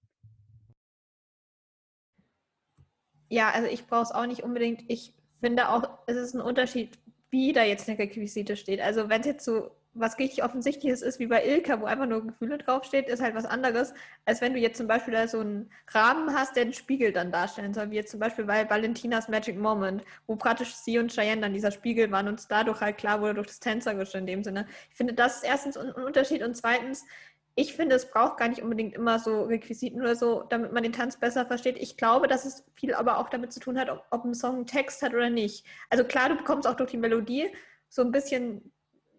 [3.28, 4.84] Ja, also ich brauche es auch nicht unbedingt.
[4.88, 6.98] Ich finde auch, es ist ein Unterschied,
[7.30, 8.80] wie da jetzt eine Requisite steht.
[8.80, 12.26] Also wenn es jetzt so was richtig Offensichtliches ist, wie bei Ilka, wo einfach nur
[12.26, 15.70] Gefühle draufsteht, ist halt was anderes, als wenn du jetzt zum Beispiel da so einen
[15.88, 19.58] Rahmen hast, der den Spiegel dann darstellen soll, wie jetzt zum Beispiel bei Valentinas Magic
[19.58, 23.20] Moment, wo praktisch sie und Cheyenne dann dieser Spiegel waren und es dadurch halt klar
[23.20, 24.66] wurde durch das Tänzerische in dem Sinne.
[24.90, 27.04] Ich finde, das ist erstens ein Unterschied und zweitens,
[27.58, 30.92] ich finde, es braucht gar nicht unbedingt immer so Requisiten oder so, damit man den
[30.92, 31.78] Tanz besser versteht.
[31.78, 34.56] Ich glaube, dass es viel aber auch damit zu tun hat, ob, ob ein Song
[34.56, 35.64] einen Text hat oder nicht.
[35.88, 37.50] Also klar, du bekommst auch durch die Melodie
[37.88, 38.72] so ein bisschen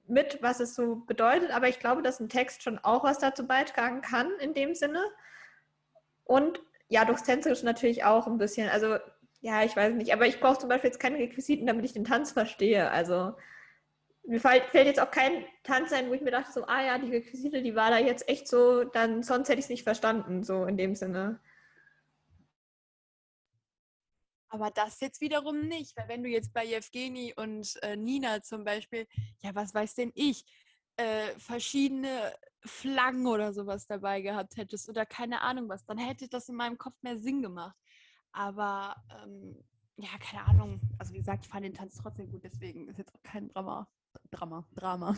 [0.07, 3.45] mit, was es so bedeutet, aber ich glaube, dass ein Text schon auch was dazu
[3.47, 5.03] beitragen kann in dem Sinne.
[6.23, 8.69] Und ja, durchs Tänzerische natürlich auch ein bisschen.
[8.69, 8.97] Also
[9.41, 12.05] ja, ich weiß nicht, aber ich brauche zum Beispiel jetzt keine Requisiten, damit ich den
[12.05, 12.89] Tanz verstehe.
[12.89, 13.33] Also
[14.25, 17.11] mir fällt, jetzt auch kein Tanz ein, wo ich mir dachte, so, ah ja, die
[17.11, 20.65] Requisite, die war da jetzt echt so, dann sonst hätte ich es nicht verstanden, so
[20.65, 21.39] in dem Sinne.
[24.49, 28.63] Aber das jetzt wiederum nicht, weil wenn du jetzt bei Evgeni und äh, Nina zum
[28.63, 29.07] Beispiel,
[29.39, 30.45] ja, was weiß denn ich,
[30.95, 36.49] äh, verschiedene Flaggen oder sowas dabei gehabt hättest oder keine Ahnung was, dann hätte das
[36.49, 37.77] in meinem Kopf mehr Sinn gemacht.
[38.31, 39.63] Aber ähm,
[39.97, 40.81] ja, keine Ahnung.
[40.97, 43.87] Also wie gesagt, ich fand den Tanz trotzdem gut, deswegen ist jetzt auch kein Drama.
[44.31, 45.17] Drama, Drama.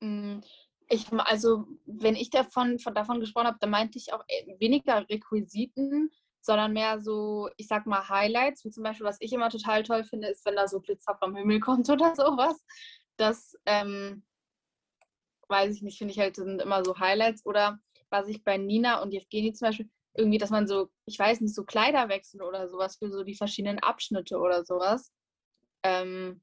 [0.00, 0.40] Mm,
[0.88, 5.08] ich, also, wenn ich davon, von, davon gesprochen habe, dann meinte ich auch äh, weniger
[5.08, 6.10] Requisiten,
[6.46, 10.04] sondern mehr so, ich sag mal, Highlights, wie zum Beispiel, was ich immer total toll
[10.04, 12.64] finde, ist, wenn da so Glitzer vom Himmel kommt oder sowas.
[13.16, 14.24] Das, ähm,
[15.48, 17.44] weiß ich nicht, finde ich halt, sind immer so Highlights.
[17.44, 17.78] Oder
[18.10, 21.54] was ich bei Nina und Evgeni zum Beispiel, irgendwie, dass man so, ich weiß nicht,
[21.54, 25.12] so Kleider wechselt oder sowas für so die verschiedenen Abschnitte oder sowas.
[25.82, 26.40] Ähm,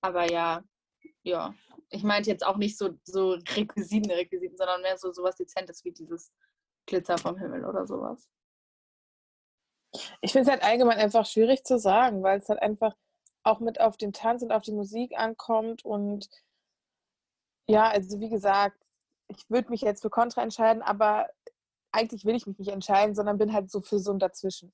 [0.00, 0.62] aber ja,
[1.22, 1.54] ja.
[1.90, 5.92] Ich meinte jetzt auch nicht so, so Requisiten, Requisiten, sondern mehr so sowas Dezentes wie
[5.92, 6.32] dieses
[6.90, 8.28] Glitzer vom Himmel oder sowas.
[10.20, 12.94] Ich finde es halt allgemein einfach schwierig zu sagen, weil es halt einfach
[13.42, 15.84] auch mit auf den Tanz und auf die Musik ankommt.
[15.84, 16.28] Und
[17.66, 18.76] ja, also wie gesagt,
[19.28, 21.28] ich würde mich jetzt für Contra entscheiden, aber
[21.92, 24.72] eigentlich will ich mich nicht entscheiden, sondern bin halt so für so ein Dazwischen.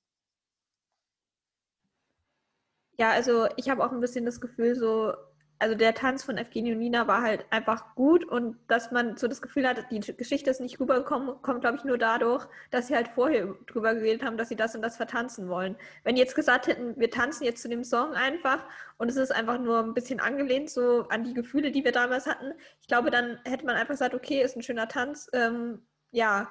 [2.99, 5.13] Ja, also ich habe auch ein bisschen das Gefühl, so
[5.59, 9.27] also der Tanz von Evgeny und Nina war halt einfach gut und dass man so
[9.27, 12.95] das Gefühl hat, die Geschichte ist nicht rübergekommen, kommt, glaube ich, nur dadurch, dass sie
[12.95, 15.75] halt vorher drüber geredet haben, dass sie das und das vertanzen wollen.
[16.03, 18.65] Wenn die jetzt gesagt hätten, wir tanzen jetzt zu dem Song einfach
[18.97, 22.27] und es ist einfach nur ein bisschen angelehnt so an die Gefühle, die wir damals
[22.27, 26.49] hatten, ich glaube, dann hätte man einfach gesagt, okay, ist ein schöner Tanz, ähm, ja,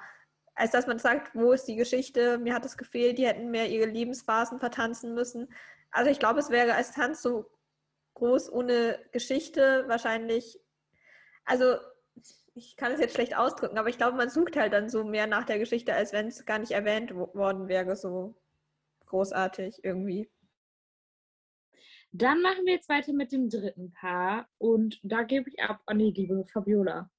[0.56, 3.68] als dass man sagt, wo ist die Geschichte, mir hat es gefehlt, die hätten mehr
[3.68, 5.48] ihre Lebensphasen vertanzen müssen.
[5.90, 7.50] Also ich glaube, es wäre als Tanz so
[8.16, 10.60] groß ohne Geschichte wahrscheinlich,
[11.44, 11.76] also
[12.54, 15.26] ich kann es jetzt schlecht ausdrücken, aber ich glaube, man sucht halt dann so mehr
[15.26, 18.34] nach der Geschichte, als wenn es gar nicht erwähnt worden wäre, so
[19.06, 20.30] großartig irgendwie.
[22.12, 25.98] Dann machen wir jetzt weiter mit dem dritten Paar und da gebe ich ab an
[25.98, 27.10] die liebe Fabiola.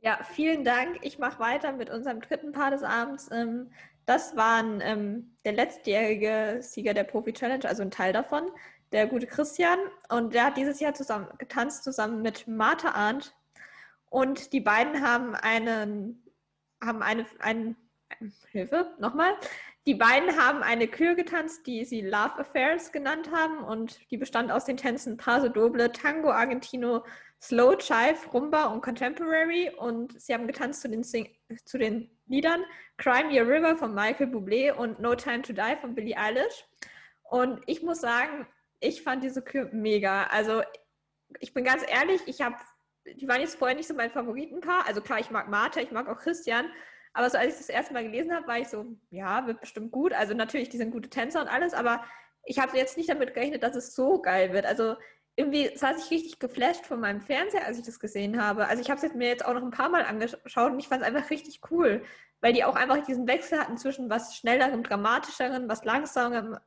[0.00, 0.98] Ja, vielen Dank.
[1.02, 3.28] Ich mache weiter mit unserem dritten Paar des Abends.
[3.30, 3.70] Ähm,
[4.06, 8.50] das waren ähm, der letztjährige Sieger der Profi Challenge, also ein Teil davon
[8.96, 9.78] der gute Christian.
[10.08, 13.34] Und der hat dieses Jahr zusammen getanzt, zusammen mit Martha Arndt.
[14.08, 16.22] Und die beiden haben einen,
[16.82, 17.76] haben eine, ein,
[18.50, 19.34] Hilfe, nochmal.
[19.86, 23.62] Die beiden haben eine Kür getanzt, die sie Love Affairs genannt haben.
[23.62, 27.04] Und die bestand aus den Tänzen Paso Doble, Tango Argentino,
[27.42, 29.70] Slow Chive, Rumba und Contemporary.
[29.76, 31.28] Und sie haben getanzt zu den, Sing
[31.66, 32.64] zu den Liedern
[32.96, 36.64] Crime Your River von Michael Bublé und No Time to Die von Billie Eilish.
[37.24, 38.46] Und ich muss sagen,
[38.80, 40.24] ich fand diese Kür mega.
[40.24, 40.62] Also
[41.40, 42.56] ich bin ganz ehrlich, ich habe,
[43.06, 44.86] die waren jetzt vorher nicht so mein Favoritenpaar.
[44.86, 46.66] Also klar, ich mag Martha, ich mag auch Christian.
[47.12, 49.90] Aber so als ich das erste Mal gelesen habe, war ich so, ja, wird bestimmt
[49.90, 50.12] gut.
[50.12, 52.04] Also natürlich, die sind gute Tänzer und alles, aber
[52.44, 54.66] ich habe jetzt nicht damit gerechnet, dass es so geil wird.
[54.66, 54.96] Also
[55.34, 58.66] irgendwie saß ich richtig geflasht von meinem Fernseher, als ich das gesehen habe.
[58.68, 61.02] Also ich habe es mir jetzt auch noch ein paar Mal angeschaut und ich fand
[61.02, 62.02] es einfach richtig cool,
[62.40, 66.58] weil die auch einfach diesen Wechsel hatten zwischen was schnellerem, dramatischeren, was langsamerem,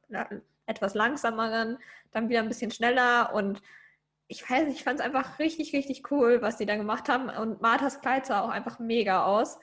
[0.70, 1.78] etwas langsameren,
[2.12, 3.62] dann wieder ein bisschen schneller und
[4.28, 7.30] ich weiß nicht, ich fand es einfach richtig, richtig cool, was die da gemacht haben.
[7.30, 9.58] Und Marthas Kleid sah auch einfach mega aus.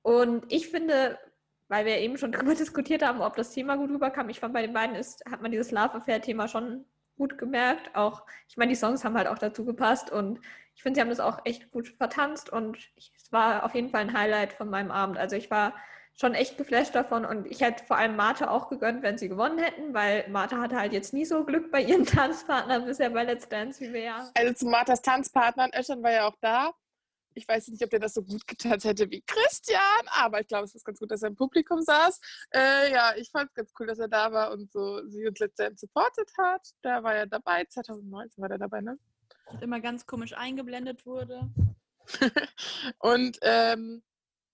[0.00, 1.18] Und ich finde,
[1.68, 4.62] weil wir eben schon darüber diskutiert haben, ob das Thema gut rüberkam, ich fand, bei
[4.62, 6.86] den beiden ist, hat man dieses Love Affair-Thema schon
[7.18, 7.94] gut gemerkt.
[7.94, 10.40] Auch, ich meine, die Songs haben halt auch dazu gepasst und
[10.74, 13.90] ich finde, sie haben das auch echt gut vertanzt und ich, es war auf jeden
[13.90, 15.18] Fall ein Highlight von meinem Abend.
[15.18, 15.74] Also ich war
[16.18, 19.58] schon echt geflasht davon und ich hätte vor allem Martha auch gegönnt, wenn sie gewonnen
[19.58, 23.48] hätten, weil Martha hatte halt jetzt nie so Glück bei ihren Tanzpartnern bisher bei Let's
[23.48, 24.30] Dance wie wir ja.
[24.34, 26.72] Also zu Marthas Tanzpartnern, Öschern war ja auch da.
[27.34, 30.64] Ich weiß nicht, ob der das so gut getanzt hätte wie Christian, aber ich glaube,
[30.64, 32.18] es ist ganz gut, dass er im Publikum saß.
[32.54, 35.38] Äh, ja, ich fand es ganz cool, dass er da war und so sie uns
[35.38, 36.66] Let's Dance supportet hat.
[36.80, 38.98] Da war er dabei, 2019 war er dabei, ne?
[39.60, 41.50] Immer ganz komisch eingeblendet wurde.
[43.00, 44.02] und ähm,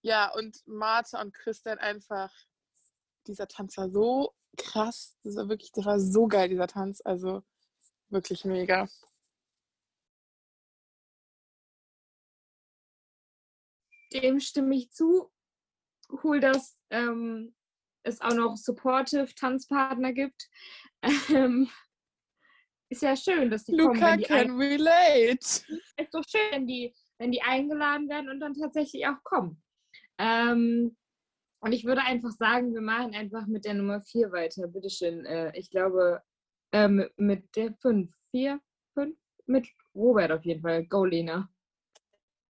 [0.03, 2.33] ja, und Martha und Christian einfach,
[3.27, 5.17] dieser Tanz war so krass.
[5.23, 7.01] Das war wirklich, das war so geil, dieser Tanz.
[7.05, 7.43] Also
[8.09, 8.89] wirklich mega.
[14.13, 15.31] Dem stimme ich zu.
[16.23, 17.55] Cool, dass ähm,
[18.03, 20.49] es auch noch supportive Tanzpartner gibt.
[21.31, 21.71] Ähm,
[22.91, 24.19] ist ja schön, dass die Luca kommen.
[24.19, 25.39] Die can relate.
[25.41, 29.63] ist doch schön, wenn die, wenn die eingeladen werden und dann tatsächlich auch kommen.
[30.19, 30.97] Ähm,
[31.61, 34.67] und ich würde einfach sagen, wir machen einfach mit der Nummer 4 weiter.
[34.67, 35.25] Bitteschön.
[35.27, 36.23] Äh, ich glaube,
[36.73, 38.11] äh, mit, mit der 5.
[38.31, 38.61] 4,
[38.95, 39.17] 5?
[39.47, 40.87] Mit Robert auf jeden Fall.
[40.87, 41.49] Go, Lena.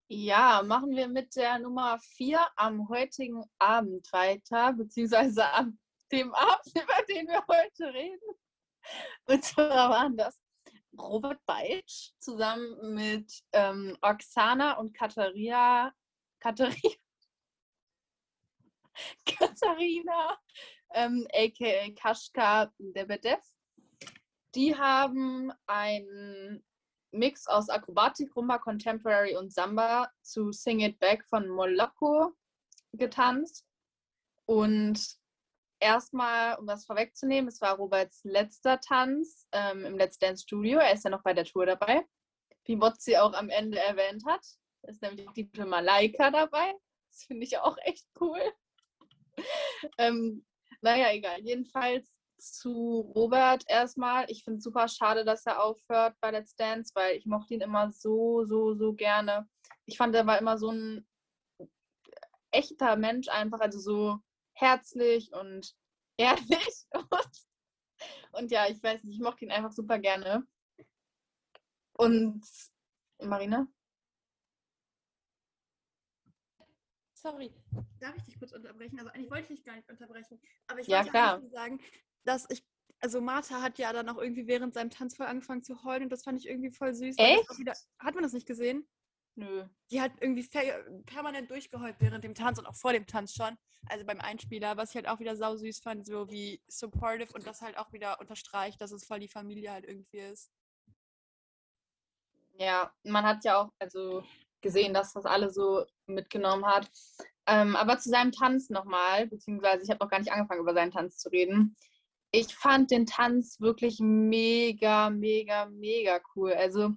[0.08, 5.78] Ja, machen wir mit der Nummer 4 am heutigen Abend weiter, beziehungsweise am
[6.12, 8.36] dem Abend, über den wir heute reden.
[9.26, 10.38] Und zwar waren das
[10.98, 15.92] Robert Beitsch zusammen mit ähm, Oksana und Katharina,
[16.40, 16.96] Katharina,
[19.26, 20.38] Katharina,
[20.94, 23.42] ähm, aka Kaschka Debedev.
[24.54, 26.64] Die haben einen
[27.12, 32.32] Mix aus Akrobatik, Rumba, Contemporary und Samba zu Sing It Back von Moloko
[32.92, 33.66] getanzt.
[34.46, 34.98] Und
[35.80, 40.78] erstmal, um das vorwegzunehmen, es war Roberts letzter Tanz ähm, im Let's Dance Studio.
[40.78, 42.06] Er ist ja noch bei der Tour dabei.
[42.64, 44.44] Wie Motzi auch am Ende erwähnt hat.
[44.82, 46.74] ist nämlich die gute Malaika dabei.
[47.10, 48.40] Das finde ich auch echt cool.
[49.98, 50.44] ähm,
[50.80, 51.40] naja, egal.
[51.40, 54.24] Jedenfalls zu Robert erstmal.
[54.28, 57.60] Ich finde es super schade, dass er aufhört bei Let's Dance, weil ich mochte ihn
[57.60, 59.48] immer so, so, so gerne.
[59.86, 61.06] Ich fand, er war immer so ein
[62.50, 64.18] echter Mensch einfach, also so
[64.54, 65.74] herzlich und
[66.16, 66.86] ehrlich.
[66.92, 67.46] Und,
[68.32, 70.46] und ja, ich weiß nicht, ich mochte ihn einfach super gerne.
[71.94, 72.44] Und
[73.20, 73.66] Marina?
[77.22, 77.52] Sorry,
[78.00, 78.98] darf ich dich kurz unterbrechen?
[78.98, 81.36] Also eigentlich wollte ich dich gar nicht unterbrechen, aber ich Ja, wollte klar.
[81.36, 81.80] eigentlich sagen,
[82.24, 82.66] dass ich
[82.98, 86.10] also Martha hat ja dann auch irgendwie während seinem Tanz voll angefangen zu heulen und
[86.10, 87.16] das fand ich irgendwie voll süß.
[87.18, 87.58] Echt?
[87.58, 88.88] Wieder, hat man das nicht gesehen?
[89.36, 89.66] Nö.
[89.90, 90.46] Die hat irgendwie
[91.06, 93.56] permanent durchgeheult während dem Tanz und auch vor dem Tanz schon.
[93.88, 97.46] Also beim Einspieler, was ich halt auch wieder sau süß fand, so wie supportive und
[97.46, 100.52] das halt auch wieder unterstreicht, dass es voll die Familie halt irgendwie ist.
[102.54, 104.24] Ja, man hat ja auch also
[104.62, 106.90] gesehen, dass das alle so mitgenommen hat.
[107.46, 110.92] Ähm, aber zu seinem Tanz nochmal, beziehungsweise ich habe noch gar nicht angefangen, über seinen
[110.92, 111.76] Tanz zu reden.
[112.30, 116.52] Ich fand den Tanz wirklich mega, mega, mega cool.
[116.52, 116.92] Also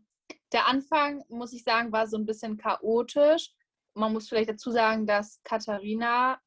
[0.52, 3.52] der Anfang, muss ich sagen, war so ein bisschen chaotisch.
[3.96, 6.40] Man muss vielleicht dazu sagen, dass Katharina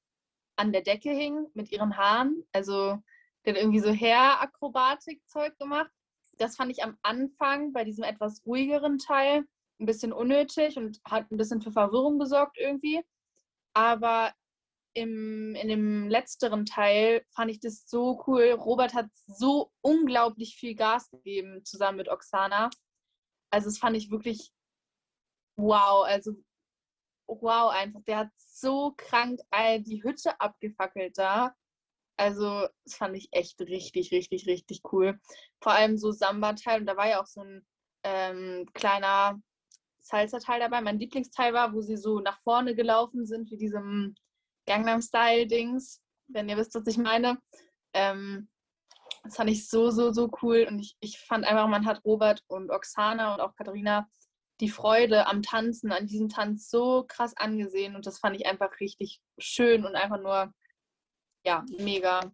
[0.57, 2.45] an der Decke hing mit ihren Haaren.
[2.53, 3.03] Also
[3.49, 5.91] hat irgendwie so Hair-Akrobatik-Zeug gemacht.
[6.39, 9.45] Das fand ich am Anfang bei diesem etwas ruhigeren Teil
[9.81, 13.03] ein bisschen unnötig und hat ein bisschen für Verwirrung gesorgt irgendwie.
[13.75, 14.33] Aber
[14.95, 18.51] im, in dem letzteren Teil fand ich das so cool.
[18.51, 22.71] Robert hat so unglaublich viel Gas gegeben zusammen mit Oksana.
[23.51, 24.51] Also das fand ich wirklich
[25.57, 26.05] wow.
[26.05, 26.33] Also
[27.29, 28.03] wow einfach.
[28.05, 31.55] Der hat so krank all die Hütte abgefackelt da.
[32.17, 35.21] Also das fand ich echt richtig, richtig, richtig cool.
[35.63, 37.65] Vor allem so Samba-Teil und da war ja auch so ein
[38.03, 39.41] ähm, kleiner
[40.09, 40.81] Salsa-Teil dabei.
[40.81, 44.15] Mein Lieblingsteil war, wo sie so nach vorne gelaufen sind, wie diesem
[44.67, 47.39] Gangnam-Style-Dings, wenn ihr wisst, was ich meine.
[47.93, 48.49] Ähm,
[49.25, 50.67] das fand ich so, so, so cool.
[50.69, 54.09] Und ich, ich fand einfach, man hat Robert und Oksana und auch Katharina
[54.61, 57.95] die Freude am Tanzen, an diesem Tanz so krass angesehen.
[57.95, 60.53] Und das fand ich einfach richtig schön und einfach nur,
[61.45, 62.33] ja, mega.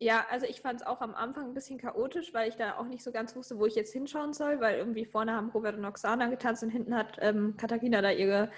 [0.00, 2.86] Ja, also ich fand es auch am Anfang ein bisschen chaotisch, weil ich da auch
[2.86, 5.84] nicht so ganz wusste, wo ich jetzt hinschauen soll, weil irgendwie vorne haben Robert und
[5.84, 8.48] Oksana getanzt und hinten hat ähm, Katharina da ihre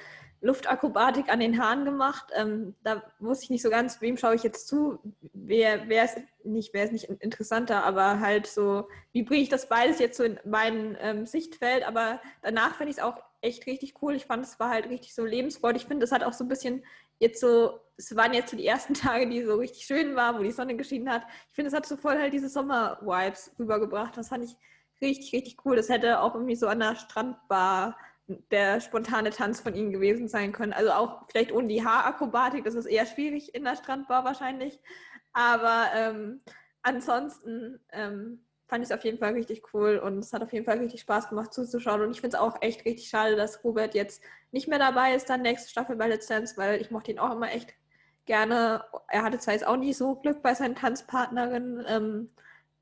[0.43, 2.27] Luftakrobatik an den Haaren gemacht.
[2.35, 4.99] Ähm, da wusste ich nicht so ganz, wem schaue ich jetzt zu,
[5.33, 9.69] wer, wer ist nicht, wer ist nicht interessanter, aber halt so, wie bringe ich das
[9.69, 14.03] beides jetzt so in mein ähm, Sichtfeld, aber danach finde ich es auch echt richtig
[14.03, 14.15] cool.
[14.15, 15.83] Ich fand, es war halt richtig so lebensfreudig.
[15.83, 16.85] Ich finde, es hat auch so ein bisschen
[17.19, 20.43] jetzt so, es waren jetzt so die ersten Tage, die so richtig schön waren, wo
[20.43, 21.23] die Sonne geschienen hat.
[21.51, 24.17] Ich finde, es hat so voll halt diese Sommer-Vibes rübergebracht.
[24.17, 24.57] Das fand ich
[25.01, 25.77] richtig, richtig cool.
[25.77, 27.97] Das hätte auch irgendwie so an der Strandbar
[28.51, 30.73] der spontane Tanz von ihnen gewesen sein können.
[30.73, 34.81] Also auch vielleicht ohne die Haarakrobatik, das ist eher schwierig in der Strandbar wahrscheinlich.
[35.33, 36.41] Aber ähm,
[36.83, 40.65] ansonsten ähm, fand ich es auf jeden Fall richtig cool und es hat auf jeden
[40.65, 42.03] Fall richtig Spaß gemacht zuzuschauen.
[42.03, 45.29] Und ich finde es auch echt richtig schade, dass Robert jetzt nicht mehr dabei ist,
[45.29, 47.75] dann nächste Staffel bei Let's Dance, weil ich mochte ihn auch immer echt
[48.27, 48.85] gerne.
[49.09, 52.31] Er hatte zwar jetzt auch nicht so Glück bei seinen Tanzpartnerinnen, ähm,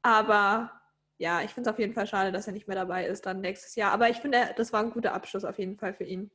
[0.02, 0.77] aber
[1.18, 3.40] ja, ich finde es auf jeden Fall schade, dass er nicht mehr dabei ist dann
[3.40, 3.92] nächstes Jahr.
[3.92, 6.30] Aber ich finde, das war ein guter Abschluss auf jeden Fall für ihn.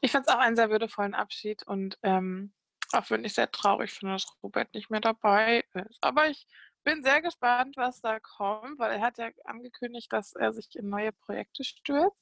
[0.00, 2.52] Ich fand es auch einen sehr würdevollen Abschied und ähm,
[2.92, 5.98] auch wenn ich sehr traurig finde, dass Robert nicht mehr dabei ist.
[6.00, 6.46] Aber ich
[6.84, 10.88] bin sehr gespannt, was da kommt, weil er hat ja angekündigt, dass er sich in
[10.88, 12.16] neue Projekte stürzt.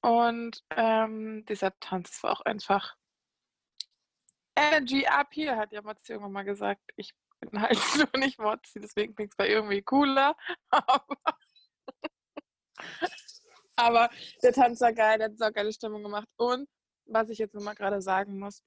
[0.00, 2.96] Und ähm, dieser Tanz war auch einfach
[4.54, 6.80] Energy up hier, hat ja Mozzi irgendwann mal gesagt.
[6.96, 10.36] Ich bin halt nur nicht Mozzi, deswegen klingt es bei irgendwie cooler.
[10.70, 11.06] Aber,
[13.76, 14.10] aber
[14.42, 16.28] der Tanz war geil, der hat so geile Stimmung gemacht.
[16.36, 16.68] Und
[17.06, 18.62] was ich jetzt nochmal gerade sagen muss,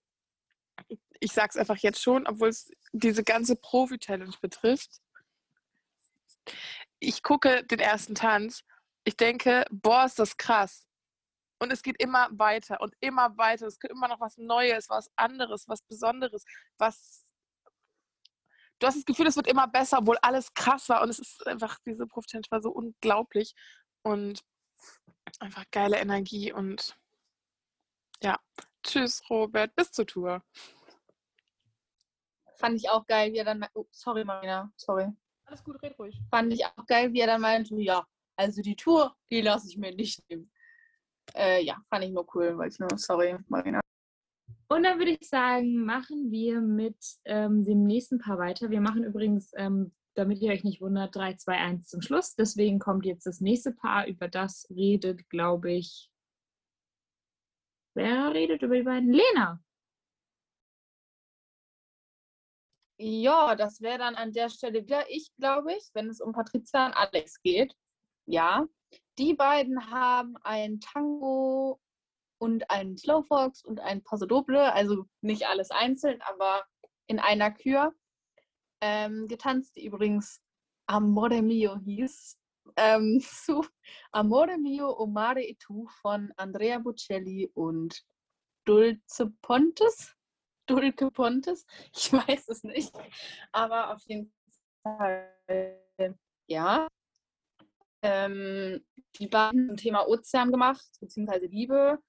[1.20, 5.00] ich sag's einfach jetzt schon, obwohl es diese ganze Profi-Challenge betrifft.
[7.00, 8.64] Ich gucke den ersten Tanz,
[9.04, 10.86] ich denke, boah, ist das krass.
[11.60, 13.68] Und es geht immer weiter und immer weiter.
[13.68, 16.46] Es gibt immer noch was Neues, was anderes, was Besonderes,
[16.78, 17.26] was.
[18.80, 21.02] Du hast das Gefühl, es wird immer besser, obwohl alles krass war.
[21.02, 23.54] Und es ist einfach, diese Profi-Challenge war so unglaublich.
[24.04, 24.42] Und
[25.40, 26.54] einfach geile Energie.
[26.54, 26.98] Und
[28.24, 28.40] ja,
[28.84, 29.76] tschüss, Robert.
[29.76, 30.44] Bis zur Tour.
[32.56, 33.66] Fand ich auch geil, wie er dann.
[33.74, 35.08] Oh, sorry, Marina, sorry.
[35.46, 36.20] Alles gut, red ruhig.
[36.30, 39.78] Fand ich auch geil, wie er dann meinte, ja, also die Tour, die lasse ich
[39.78, 40.52] mir nicht nehmen.
[41.36, 43.80] Äh, ja, fand ich nur cool, weil ich nur, sorry, Marina.
[44.72, 48.70] Und dann würde ich sagen, machen wir mit ähm, dem nächsten Paar weiter.
[48.70, 52.36] Wir machen übrigens, ähm, damit ihr euch nicht wundert, 3, 2, 1 zum Schluss.
[52.36, 54.06] Deswegen kommt jetzt das nächste Paar.
[54.06, 56.12] Über das redet, glaube ich.
[57.96, 59.12] Wer redet über die beiden?
[59.12, 59.60] Lena.
[63.02, 66.86] Ja, das wäre dann an der Stelle wieder ich, glaube ich, wenn es um Patricia
[66.86, 67.74] und Alex geht.
[68.26, 68.68] Ja,
[69.18, 71.80] die beiden haben ein Tango
[72.40, 76.64] und einen Slowfox und ein Paso Doble, also nicht alles einzeln, aber
[77.08, 77.94] in einer Kür
[78.82, 80.42] ähm, getanzt, übrigens
[80.88, 82.38] Amore Mio hieß,
[82.76, 83.66] ähm, zu
[84.12, 88.04] Amore Mio o Mare e Tu von Andrea Bocelli und
[88.66, 90.16] Dulce Pontes.
[90.66, 91.66] Dulce Pontes.
[91.96, 92.94] Ich weiß es nicht.
[93.52, 94.32] Aber auf jeden
[94.84, 95.80] Fall,
[96.48, 96.88] ja.
[98.02, 98.86] Ähm,
[99.16, 102.00] die beiden zum Thema Ozean gemacht, beziehungsweise Liebe.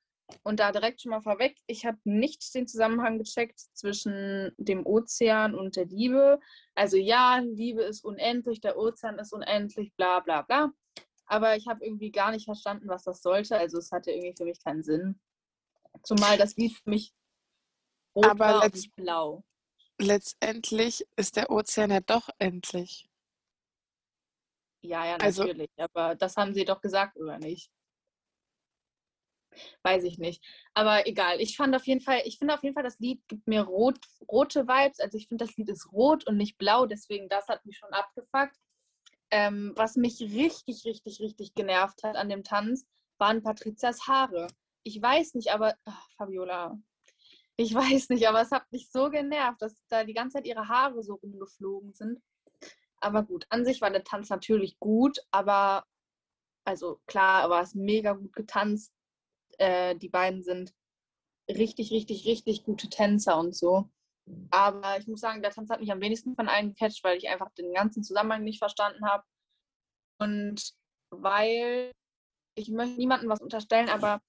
[0.42, 5.54] Und da direkt schon mal vorweg, ich habe nicht den Zusammenhang gecheckt zwischen dem Ozean
[5.54, 6.40] und der Liebe.
[6.74, 10.72] Also ja, Liebe ist unendlich, der Ozean ist unendlich, bla bla bla.
[11.26, 13.56] Aber ich habe irgendwie gar nicht verstanden, was das sollte.
[13.56, 15.20] Also es hatte irgendwie für mich keinen Sinn.
[16.02, 17.12] Zumal das Lied für mich
[18.16, 19.44] rot Aber war und blau.
[19.98, 23.08] Letztendlich ist der Ozean ja doch endlich.
[24.82, 25.70] Ja, ja, Also- natürlich.
[25.76, 27.70] Aber das haben sie doch gesagt, oder nicht?
[29.82, 30.44] Weiß ich nicht.
[30.74, 31.40] Aber egal.
[31.40, 33.98] Ich fand auf jeden Fall, ich finde auf jeden Fall, das Lied gibt mir rot,
[34.30, 35.00] rote Vibes.
[35.00, 37.92] Also ich finde, das Lied ist rot und nicht blau, deswegen das hat mich schon
[37.92, 38.56] abgefuckt.
[39.30, 42.86] Ähm, was mich richtig, richtig, richtig genervt hat an dem Tanz,
[43.18, 44.48] waren Patrizias Haare.
[44.82, 46.76] Ich weiß nicht, aber ach, Fabiola,
[47.56, 50.68] ich weiß nicht, aber es hat mich so genervt, dass da die ganze Zeit ihre
[50.68, 52.20] Haare so rumgeflogen sind.
[53.00, 55.84] Aber gut, an sich war der Tanz natürlich gut, aber
[56.64, 58.92] also klar, war es mega gut getanzt.
[59.60, 60.74] Äh, die beiden sind
[61.48, 63.90] richtig, richtig, richtig gute Tänzer und so.
[64.50, 67.28] Aber ich muss sagen, der Tanz hat mich am wenigsten von allen gecatcht, weil ich
[67.28, 69.24] einfach den ganzen Zusammenhang nicht verstanden habe.
[70.18, 70.72] Und
[71.10, 71.92] weil
[72.54, 74.22] ich möchte niemandem was unterstellen, aber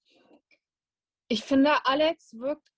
[1.28, 2.68] ich finde, Alex wirkt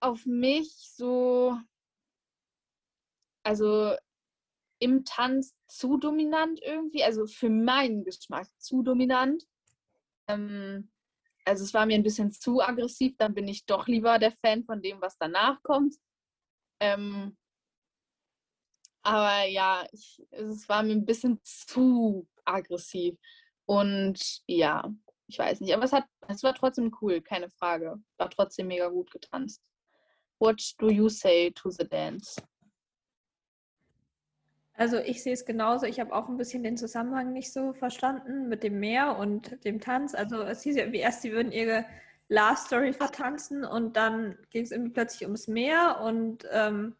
[0.00, 1.58] auf mich so,
[3.42, 3.94] also
[4.78, 9.46] im Tanz zu dominant irgendwie, also für meinen Geschmack zu dominant.
[10.28, 10.90] Ähm,
[11.44, 14.64] also es war mir ein bisschen zu aggressiv, dann bin ich doch lieber der Fan
[14.64, 15.96] von dem, was danach kommt.
[16.80, 17.36] Ähm,
[19.02, 23.16] aber ja, ich, es war mir ein bisschen zu aggressiv.
[23.66, 24.90] Und ja,
[25.26, 27.96] ich weiß nicht, aber es, hat, es war trotzdem cool, keine Frage.
[28.16, 29.62] War trotzdem mega gut getanzt.
[30.38, 32.36] What do you say to the dance?
[34.76, 35.86] Also ich sehe es genauso.
[35.86, 39.80] Ich habe auch ein bisschen den Zusammenhang nicht so verstanden mit dem Meer und dem
[39.80, 40.14] Tanz.
[40.14, 41.84] Also es hieß ja irgendwie erst, sie würden ihre
[42.28, 46.96] Love Story vertanzen und dann ging es irgendwie plötzlich ums Meer und ähm,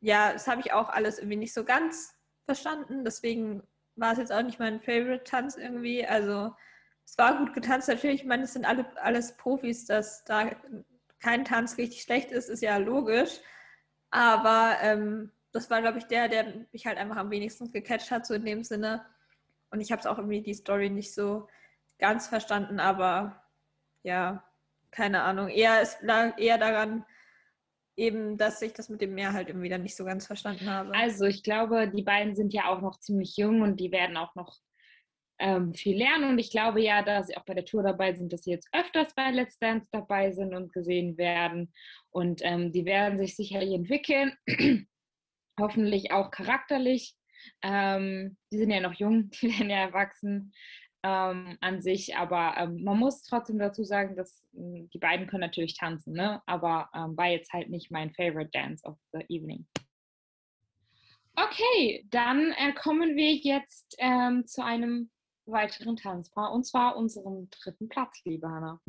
[0.00, 2.14] ja, das habe ich auch alles irgendwie nicht so ganz
[2.44, 3.04] verstanden.
[3.04, 3.62] Deswegen
[3.96, 6.06] war es jetzt auch nicht mein Favorite-Tanz irgendwie.
[6.06, 6.54] Also
[7.04, 7.88] es war gut getanzt.
[7.88, 10.50] Natürlich, ich meine, es sind alle, alles Profis, dass da
[11.20, 13.40] kein Tanz richtig schlecht ist, ist ja logisch.
[14.10, 18.26] Aber ähm, das war, glaube ich, der, der mich halt einfach am wenigsten gecatcht hat,
[18.26, 19.06] so in dem Sinne.
[19.70, 21.48] Und ich habe es auch irgendwie die Story nicht so
[21.98, 23.40] ganz verstanden, aber
[24.02, 24.44] ja,
[24.90, 25.48] keine Ahnung.
[25.48, 27.04] Eher, es lag eher daran,
[27.96, 30.92] eben, dass ich das mit dem Meer halt irgendwie dann nicht so ganz verstanden habe.
[30.92, 34.34] Also ich glaube, die beiden sind ja auch noch ziemlich jung und die werden auch
[34.34, 34.58] noch
[35.38, 36.30] ähm, viel lernen.
[36.30, 38.68] Und ich glaube ja, dass sie auch bei der Tour dabei sind, dass sie jetzt
[38.72, 41.72] öfters bei Let's Dance dabei sind und gesehen werden.
[42.10, 44.36] Und ähm, die werden sich sicherlich entwickeln,
[45.58, 47.16] hoffentlich auch charakterlich.
[47.62, 50.52] Ähm, die sind ja noch jung, die werden ja erwachsen
[51.02, 55.42] ähm, an sich, aber ähm, man muss trotzdem dazu sagen, dass mh, die beiden können
[55.42, 56.42] natürlich tanzen, ne?
[56.46, 59.66] aber ähm, war jetzt halt nicht mein favorite dance of the evening.
[61.36, 65.10] Okay, dann äh, kommen wir jetzt ähm, zu einem
[65.46, 68.80] weiteren Tanzpaar und zwar unserem dritten Platz, liebe Hanna.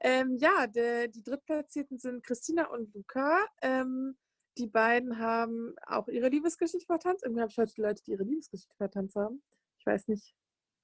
[0.00, 3.44] Ähm, ja, der, die Drittplatzierten sind Christina und Luca.
[3.62, 4.16] Ähm,
[4.58, 7.24] die beiden haben auch ihre Liebesgeschichte vertanzt.
[7.24, 9.42] Irgendwie habe ich heute Leute, die ihre Liebesgeschichte vertanzt haben.
[9.78, 10.34] Ich weiß nicht,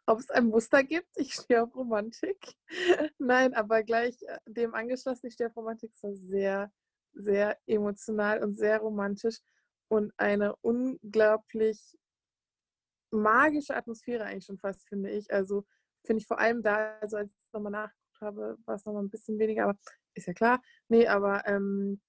[0.07, 1.09] ob es ein Muster gibt.
[1.17, 2.55] Ich stehe auf Romantik.
[3.19, 5.93] Nein, aber gleich äh, dem angeschlossen, ich stehe auf Romantik.
[5.93, 6.73] Es war sehr,
[7.13, 9.41] sehr emotional und sehr romantisch
[9.89, 11.99] und eine unglaublich
[13.11, 15.33] magische Atmosphäre eigentlich schon fast, finde ich.
[15.33, 15.65] Also
[16.05, 19.11] finde ich vor allem da, also als ich nochmal nachgeguckt habe, war es nochmal ein
[19.11, 19.79] bisschen weniger, aber
[20.15, 20.61] ist ja klar.
[20.89, 22.01] Nee, aber ähm,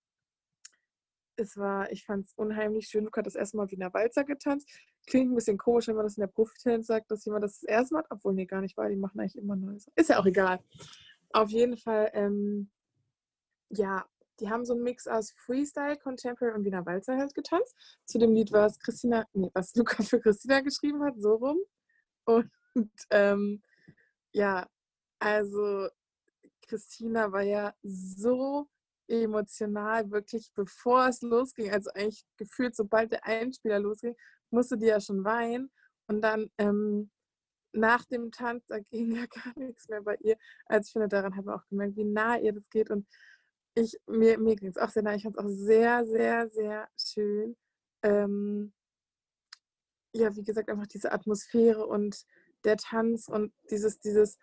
[1.37, 3.05] es war, ich fand es unheimlich schön.
[3.05, 4.69] Luca hat das erste Mal Wiener Walzer getanzt.
[5.07, 7.63] Klingt ein bisschen komisch, wenn man das in der Profi-Talent sagt, dass jemand das das
[7.63, 9.89] erste Mal hat, obwohl nee, gar nicht, weil die machen eigentlich immer Neues.
[9.95, 10.59] Ist ja auch egal.
[11.31, 12.69] Auf jeden Fall, ähm,
[13.69, 14.05] ja,
[14.39, 17.75] die haben so einen Mix aus Freestyle, Contemporary und Wiener Walzer halt getanzt.
[18.05, 21.57] Zu dem Lied, was Christina, nee, was Luca für Christina geschrieben hat, so rum.
[22.25, 22.51] Und
[23.11, 23.61] ähm,
[24.31, 24.67] ja,
[25.19, 25.87] also
[26.67, 28.67] Christina war ja so
[29.07, 34.15] emotional, wirklich bevor es losging, also eigentlich gefühlt, sobald der Einspieler losging,
[34.49, 35.71] musste die ja schon weinen.
[36.07, 37.11] Und dann ähm,
[37.75, 40.37] nach dem Tanz, da ging ja gar nichts mehr bei ihr.
[40.65, 42.89] Also ich finde, daran haben wir auch gemerkt, wie nah ihr das geht.
[42.89, 43.07] Und
[43.75, 45.15] ich, mir, mir ging es auch sehr nah.
[45.15, 47.57] Ich fand es auch sehr, sehr, sehr schön.
[48.03, 48.73] Ähm,
[50.13, 52.25] ja, wie gesagt, einfach diese Atmosphäre und
[52.63, 54.37] der Tanz und dieses, dieses,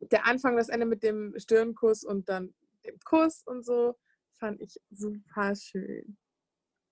[0.00, 2.54] der Anfang, das Ende mit dem Stirnkuss und dann
[2.86, 3.96] dem Kuss und so,
[4.38, 6.16] fand ich super schön.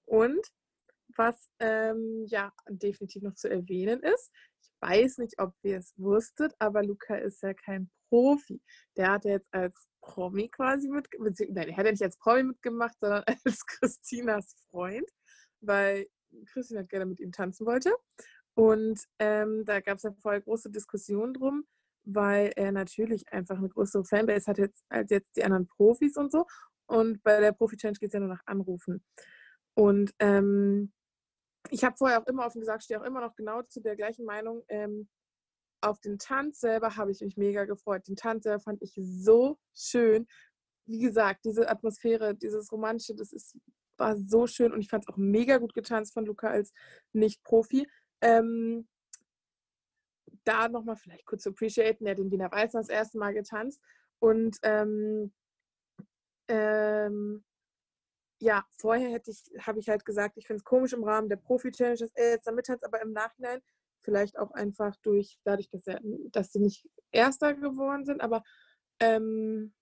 [0.07, 0.47] Und
[1.17, 4.31] was ähm, ja definitiv noch zu erwähnen ist,
[4.61, 8.61] ich weiß nicht, ob ihr es wusstet, aber Luca ist ja kein Profi.
[8.97, 12.99] Der hat jetzt als Promi quasi mit, nein, er hat ja nicht als Promi mitgemacht,
[13.01, 15.09] sondern als Christinas Freund,
[15.61, 16.07] weil
[16.47, 17.95] Christina gerne mit ihm tanzen wollte.
[18.55, 21.67] Und ähm, da gab es ja vorher große Diskussionen drum,
[22.05, 26.31] weil er natürlich einfach eine größere Fanbase hat jetzt, als jetzt die anderen Profis und
[26.31, 26.47] so.
[26.87, 29.05] Und bei der Profi-Challenge geht es ja nur nach Anrufen.
[29.75, 30.93] Und ähm,
[31.71, 34.25] ich habe vorher auch immer offen gesagt, stehe auch immer noch genau zu der gleichen
[34.25, 34.63] Meinung.
[34.69, 35.09] Ähm,
[35.81, 38.07] auf den Tanz selber habe ich mich mega gefreut.
[38.09, 40.27] Den Tanz selber fand ich so schön.
[40.87, 43.57] Wie gesagt, diese Atmosphäre, dieses Romantische, das ist,
[43.97, 46.73] war so schön und ich fand es auch mega gut getanzt von Luca als
[47.13, 47.89] Nicht-Profi.
[48.21, 48.89] Ähm,
[50.45, 53.81] da nochmal vielleicht kurz zu appreciaten, er hat den Wiener Weißen das erste Mal getanzt
[54.19, 55.33] und ähm,
[56.49, 57.45] ähm,
[58.41, 61.37] ja, vorher hätte ich, habe ich halt gesagt, ich finde es komisch im Rahmen der
[61.37, 63.61] Profi-Challenge, dass er jetzt da mittanzt, aber im Nachhinein
[64.01, 68.43] vielleicht auch einfach durch, dadurch, dass, er, dass sie nicht Erster geworden sind, aber
[69.01, 69.73] ähm,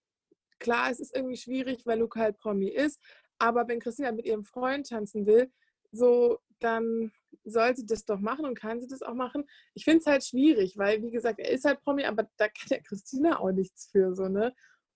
[0.58, 3.00] klar, es ist irgendwie schwierig, weil Luca halt Promi ist,
[3.38, 5.52] aber wenn Christina mit ihrem Freund tanzen will,
[5.90, 7.12] so, dann
[7.44, 9.44] soll sie das doch machen und kann sie das auch machen.
[9.74, 12.68] Ich finde es halt schwierig, weil, wie gesagt, er ist halt Promi, aber da kann
[12.68, 14.54] ja Christina auch nichts für, so, ne?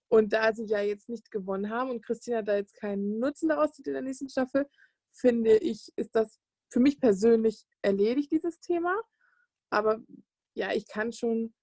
[0.08, 3.72] Und da sie ja jetzt nicht gewonnen haben und Christina da jetzt keinen Nutzen daraus
[3.72, 4.68] zieht in der nächsten Staffel,
[5.12, 6.38] finde ich, ist das
[6.70, 8.94] für mich persönlich erledigt, dieses Thema.
[9.70, 10.00] Aber
[10.54, 11.54] ja, ich kann schon,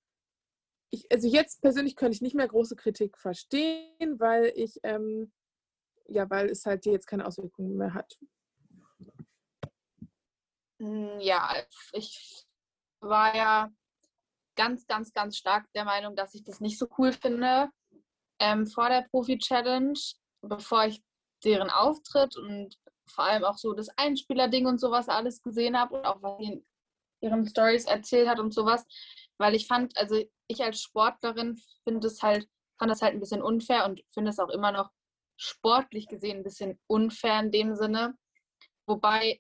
[0.91, 5.31] ich, also jetzt persönlich könnte ich nicht mehr große Kritik verstehen, weil ich, ähm,
[6.07, 8.19] ja, weil es halt jetzt keine Auswirkungen mehr hat.
[10.83, 11.55] Hm, ja,
[11.93, 12.45] ich
[12.99, 13.71] war ja
[14.55, 17.69] ganz, ganz, ganz stark der Meinung, dass ich das nicht so cool finde
[18.39, 19.97] ähm, vor der Profi-Challenge,
[20.41, 21.01] bevor ich
[21.45, 22.77] deren Auftritt und
[23.07, 26.51] vor allem auch so das Einspieler-Ding und sowas alles gesehen habe und auch was sie
[26.51, 26.65] in
[27.21, 28.85] ihren Stories erzählt hat und sowas,
[29.37, 33.41] weil ich fand, also ich als Sportlerin finde es halt, fand das halt ein bisschen
[33.41, 34.91] unfair und finde es auch immer noch
[35.37, 38.17] sportlich gesehen ein bisschen unfair in dem Sinne.
[38.85, 39.39] Wobei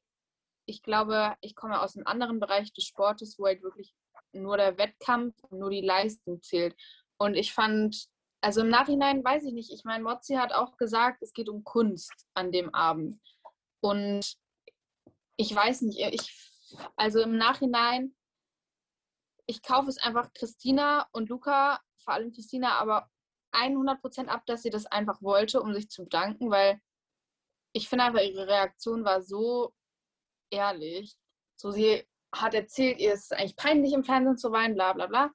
[0.65, 3.93] ich glaube, ich komme aus einem anderen Bereich des Sportes, wo halt wirklich
[4.31, 6.75] nur der Wettkampf nur die Leistung zählt.
[7.17, 8.07] Und ich fand,
[8.41, 11.63] also im Nachhinein weiß ich nicht, ich meine, Mozzi hat auch gesagt, es geht um
[11.63, 13.19] Kunst an dem Abend.
[13.81, 14.37] Und
[15.37, 18.15] ich weiß nicht, ich, also im Nachhinein,
[19.45, 23.09] ich kaufe es einfach Christina und Luca, vor allem Christina, aber
[23.53, 26.81] 100% ab, dass sie das einfach wollte, um sich zu bedanken, weil
[27.73, 29.73] ich finde einfach, ihre Reaktion war so
[30.49, 31.15] ehrlich.
[31.55, 35.31] So, sie hat erzählt, ihr ist eigentlich peinlich im Fernsehen zu weinen, bla bla bla.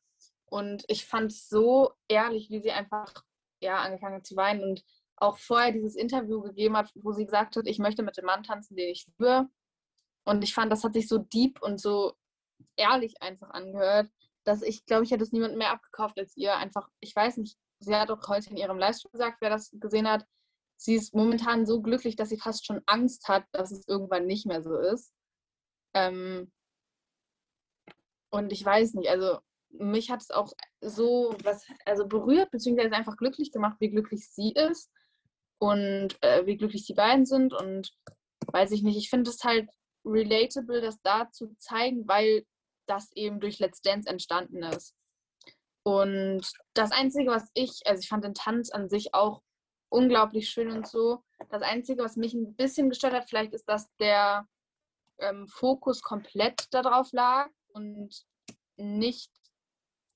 [0.46, 3.12] Und ich fand es so ehrlich, wie sie einfach
[3.61, 4.84] ja, angefangen hat zu weinen und
[5.16, 8.44] auch vorher dieses Interview gegeben hat, wo sie gesagt hat, ich möchte mit dem Mann
[8.44, 9.48] tanzen, den ich liebe.
[10.24, 12.14] Und ich fand, das hat sich so deep und so
[12.76, 14.11] ehrlich einfach angehört,
[14.44, 16.54] dass ich glaube, ich hätte es niemand mehr abgekauft als ihr.
[16.56, 20.09] Einfach, ich weiß nicht, sie hat auch heute in ihrem Livestream gesagt, wer das gesehen
[20.09, 20.24] hat,
[20.79, 24.47] sie ist momentan so glücklich, dass sie fast schon Angst hat, dass es irgendwann nicht
[24.47, 25.12] mehr so ist.
[25.95, 26.53] Ähm,
[28.31, 33.16] und ich weiß nicht, also mich hat es auch so was, also berührt, beziehungsweise einfach
[33.16, 34.91] glücklich gemacht, wie glücklich sie ist
[35.59, 37.53] und äh, wie glücklich die beiden sind.
[37.53, 37.93] Und
[38.53, 39.68] weiß ich nicht, ich finde es halt
[40.05, 42.47] relatable, das da zu zeigen, weil
[42.87, 44.95] das eben durch Let's Dance entstanden ist.
[45.83, 49.43] Und das Einzige, was ich, also ich fand den Tanz an sich auch
[49.89, 51.22] unglaublich schön und so.
[51.51, 54.47] Das Einzige, was mich ein bisschen gestört hat, vielleicht ist, dass der
[55.18, 58.11] ähm, Fokus komplett darauf lag und
[58.76, 59.30] nicht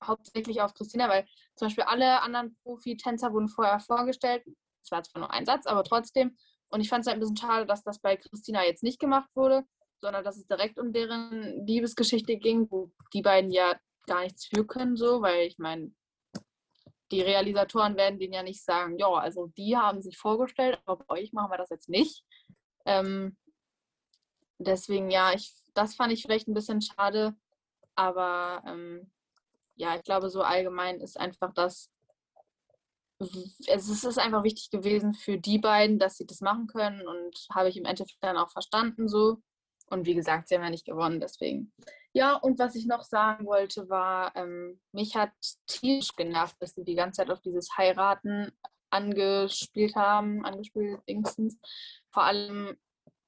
[0.03, 4.43] hauptsächlich auf Christina, weil zum Beispiel alle anderen Profi-Tänzer wurden vorher vorgestellt.
[4.83, 6.37] Es war zwar nur ein Satz, aber trotzdem.
[6.69, 9.29] Und ich fand es halt ein bisschen schade, dass das bei Christina jetzt nicht gemacht
[9.35, 9.63] wurde,
[10.01, 14.65] sondern dass es direkt um deren Liebesgeschichte ging, wo die beiden ja gar nichts für
[14.65, 15.93] können, so, weil ich meine,
[17.13, 21.21] die Realisatoren werden denen ja nicht sagen, ja, also die haben sich vorgestellt, aber bei
[21.21, 22.25] euch machen wir das jetzt nicht.
[22.85, 23.37] Ähm,
[24.57, 27.35] deswegen, ja, ich, das fand ich vielleicht ein bisschen schade,
[27.95, 29.11] aber ähm,
[29.75, 31.91] ja, ich glaube, so allgemein ist einfach das,
[33.19, 37.69] es ist einfach wichtig gewesen für die beiden, dass sie das machen können und habe
[37.69, 39.37] ich im Endeffekt dann auch verstanden so.
[39.89, 41.71] Und wie gesagt, sie haben ja nicht gewonnen, deswegen.
[42.13, 45.31] Ja, und was ich noch sagen wollte, war, ähm, mich hat
[45.67, 48.51] tierisch genervt, dass sie die ganze Zeit auf dieses Heiraten
[48.89, 51.57] angespielt haben, angespielt wenigstens.
[52.11, 52.77] Vor allem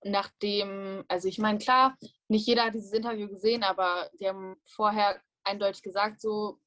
[0.06, 1.98] nachdem, also ich meine, klar,
[2.28, 6.60] nicht jeder hat dieses Interview gesehen, aber die haben vorher eindeutig gesagt, so,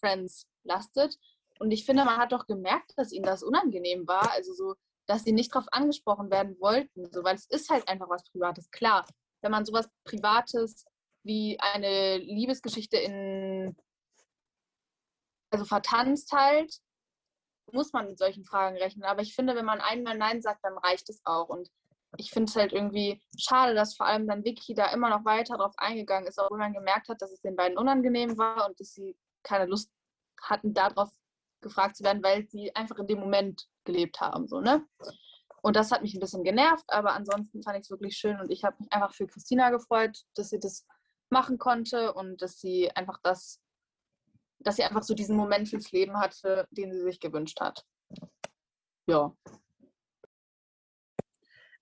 [0.00, 1.16] Friends, lastet.
[1.58, 4.32] Und ich finde, man hat doch gemerkt, dass ihnen das unangenehm war.
[4.32, 4.74] Also so,
[5.06, 7.10] dass sie nicht darauf angesprochen werden wollten.
[7.12, 8.70] So, weil es ist halt einfach was Privates.
[8.70, 9.06] Klar,
[9.42, 10.84] wenn man sowas Privates
[11.22, 13.76] wie eine Liebesgeschichte in
[15.50, 16.80] also vertanzt halt,
[17.72, 19.04] muss man mit solchen Fragen rechnen.
[19.04, 21.48] Aber ich finde, wenn man einmal Nein sagt, dann reicht es auch.
[21.48, 21.70] Und
[22.16, 25.56] ich finde es halt irgendwie schade, dass vor allem dann Vicky da immer noch weiter
[25.56, 28.94] drauf eingegangen ist, obwohl man gemerkt hat, dass es den beiden unangenehm war und dass
[28.94, 29.90] sie keine Lust
[30.40, 31.10] hatten, darauf
[31.60, 34.46] gefragt zu werden, weil sie einfach in dem Moment gelebt haben.
[34.46, 34.86] So, ne?
[35.62, 38.50] Und das hat mich ein bisschen genervt, aber ansonsten fand ich es wirklich schön und
[38.50, 40.86] ich habe mich einfach für Christina gefreut, dass sie das
[41.30, 43.60] machen konnte und dass sie einfach das,
[44.60, 47.84] dass sie einfach so diesen Moment fürs Leben hatte, den sie sich gewünscht hat.
[49.08, 49.34] Ja.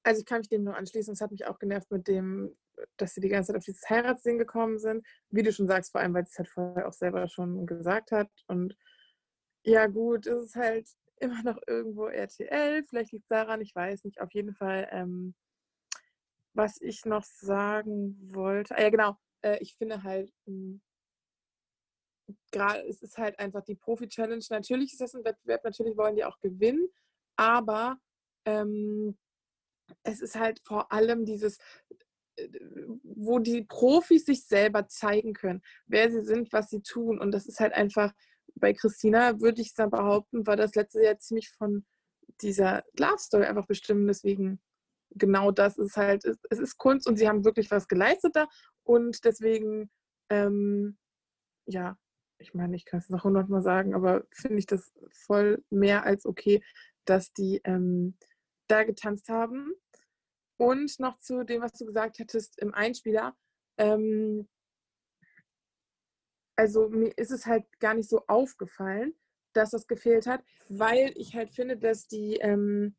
[0.03, 1.13] Also ich kann mich dem nur anschließen.
[1.13, 2.57] Es hat mich auch genervt mit dem,
[2.99, 5.07] dass sie die ganze Zeit auf dieses Heiratsding gekommen sind.
[5.31, 8.13] Wie du schon sagst, vor allem, weil sie es halt vorher auch selber schon gesagt
[8.13, 8.31] hat.
[8.47, 8.77] Und
[9.65, 10.89] ja gut, es ist halt
[11.25, 12.85] immer noch irgendwo RTL.
[12.85, 14.21] Vielleicht liegt es daran, ich weiß nicht.
[14.21, 15.35] Auf jeden Fall, ähm,
[16.55, 18.77] was ich noch sagen wollte.
[18.77, 20.81] Ah, ja genau, äh, ich finde halt, hm,
[22.53, 24.45] gerade es ist halt einfach die Profi-Challenge.
[24.51, 26.89] Natürlich ist das ein Wettbewerb, natürlich wollen die auch gewinnen,
[27.37, 27.99] aber
[28.47, 29.19] ähm,
[30.03, 31.59] es ist halt vor allem dieses,
[32.37, 32.49] äh,
[33.03, 37.19] wo die Profis sich selber zeigen können, wer sie sind, was sie tun.
[37.19, 38.13] Und das ist halt einfach,
[38.57, 41.85] bei Christina würde ich dann behaupten, war das letzte Jahr ziemlich von
[42.41, 44.09] dieser Love Story einfach bestimmt.
[44.09, 44.61] Deswegen
[45.11, 48.47] genau das ist halt, es ist Kunst und sie haben wirklich was geleistet da.
[48.83, 49.91] Und deswegen,
[50.31, 50.99] ähm,
[51.67, 51.97] ja,
[52.39, 56.27] ich meine, ich kann es noch hundertmal sagen, aber finde ich das voll mehr als
[56.27, 56.63] okay,
[57.05, 58.17] dass die ähm,
[58.69, 59.73] da getanzt haben.
[60.57, 63.37] Und noch zu dem, was du gesagt hattest im Einspieler.
[63.77, 64.49] Ähm,
[66.57, 69.15] also mir ist es halt gar nicht so aufgefallen,
[69.53, 72.97] dass das gefehlt hat, weil ich halt finde, dass die ähm,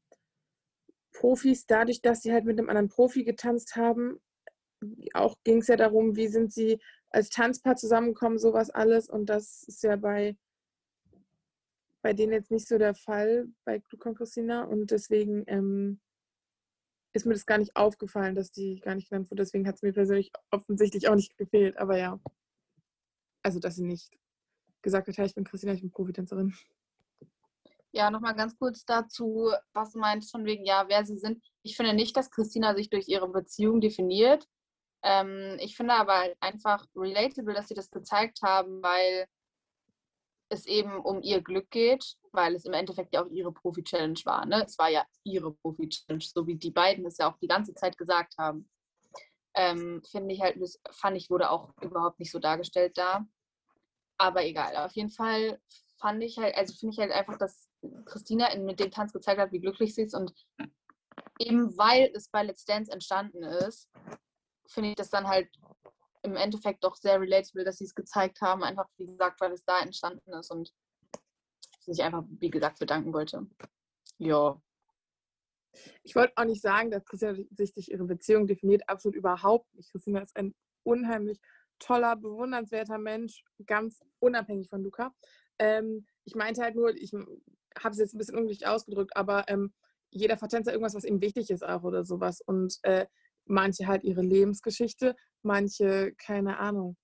[1.13, 4.19] Profis dadurch, dass sie halt mit einem anderen Profi getanzt haben,
[5.13, 6.79] auch ging es ja darum, wie sind sie
[7.09, 9.09] als Tanzpaar zusammengekommen, sowas alles.
[9.09, 10.37] Und das ist ja bei,
[12.01, 14.63] bei denen jetzt nicht so der Fall, bei Luca und Christina.
[14.63, 16.01] Und deswegen ähm,
[17.13, 19.43] ist mir das gar nicht aufgefallen, dass die gar nicht genannt wurde.
[19.43, 21.77] Deswegen hat es mir persönlich offensichtlich auch nicht gefehlt.
[21.77, 22.19] Aber ja.
[23.45, 24.09] Also, dass sie nicht
[24.81, 26.55] gesagt hat, hey, ich bin Christina, ich bin Profitänzerin.
[27.91, 31.45] Ja, nochmal ganz kurz dazu, was du meinst von wegen, ja, wer sie sind.
[31.61, 34.47] Ich finde nicht, dass Christina sich durch ihre Beziehung definiert.
[35.03, 39.27] Ähm, ich finde aber einfach relatable, dass sie das gezeigt haben, weil
[40.49, 44.47] es eben um ihr Glück geht, weil es im Endeffekt ja auch ihre Profi-Challenge war.
[44.47, 44.63] Ne?
[44.65, 47.95] Es war ja ihre Profi-Challenge, so wie die beiden es ja auch die ganze Zeit
[47.95, 48.67] gesagt haben.
[49.55, 50.57] Ähm, finde ich halt,
[50.91, 53.25] fand ich, wurde auch überhaupt nicht so dargestellt da.
[54.17, 55.59] Aber egal, auf jeden Fall
[55.99, 57.69] fand ich halt, also finde ich halt einfach, dass
[58.05, 60.33] Christina in, mit dem Tanz gezeigt hat, wie glücklich sie ist und
[61.39, 63.89] eben weil es bei Let's Dance entstanden ist,
[64.67, 65.49] finde ich das dann halt
[66.23, 69.63] im Endeffekt doch sehr relatable, dass sie es gezeigt haben, einfach wie gesagt, weil es
[69.63, 70.73] da entstanden ist und
[71.81, 73.45] sich einfach, wie gesagt, bedanken wollte.
[74.17, 74.59] Ja.
[76.03, 79.91] Ich wollte auch nicht sagen, dass Christina sich durch ihre Beziehung definiert, absolut überhaupt nicht.
[79.91, 80.53] Christina ist ein
[80.83, 81.39] unheimlich
[81.79, 85.13] toller, bewundernswerter Mensch, ganz unabhängig von Luca.
[85.59, 89.73] Ähm, ich meinte halt nur, ich habe es jetzt ein bisschen unglücklich ausgedrückt, aber ähm,
[90.11, 92.41] jeder vertänzt ja irgendwas, was ihm wichtig ist auch oder sowas.
[92.41, 93.05] Und äh,
[93.45, 96.97] manche halt ihre Lebensgeschichte, manche keine Ahnung.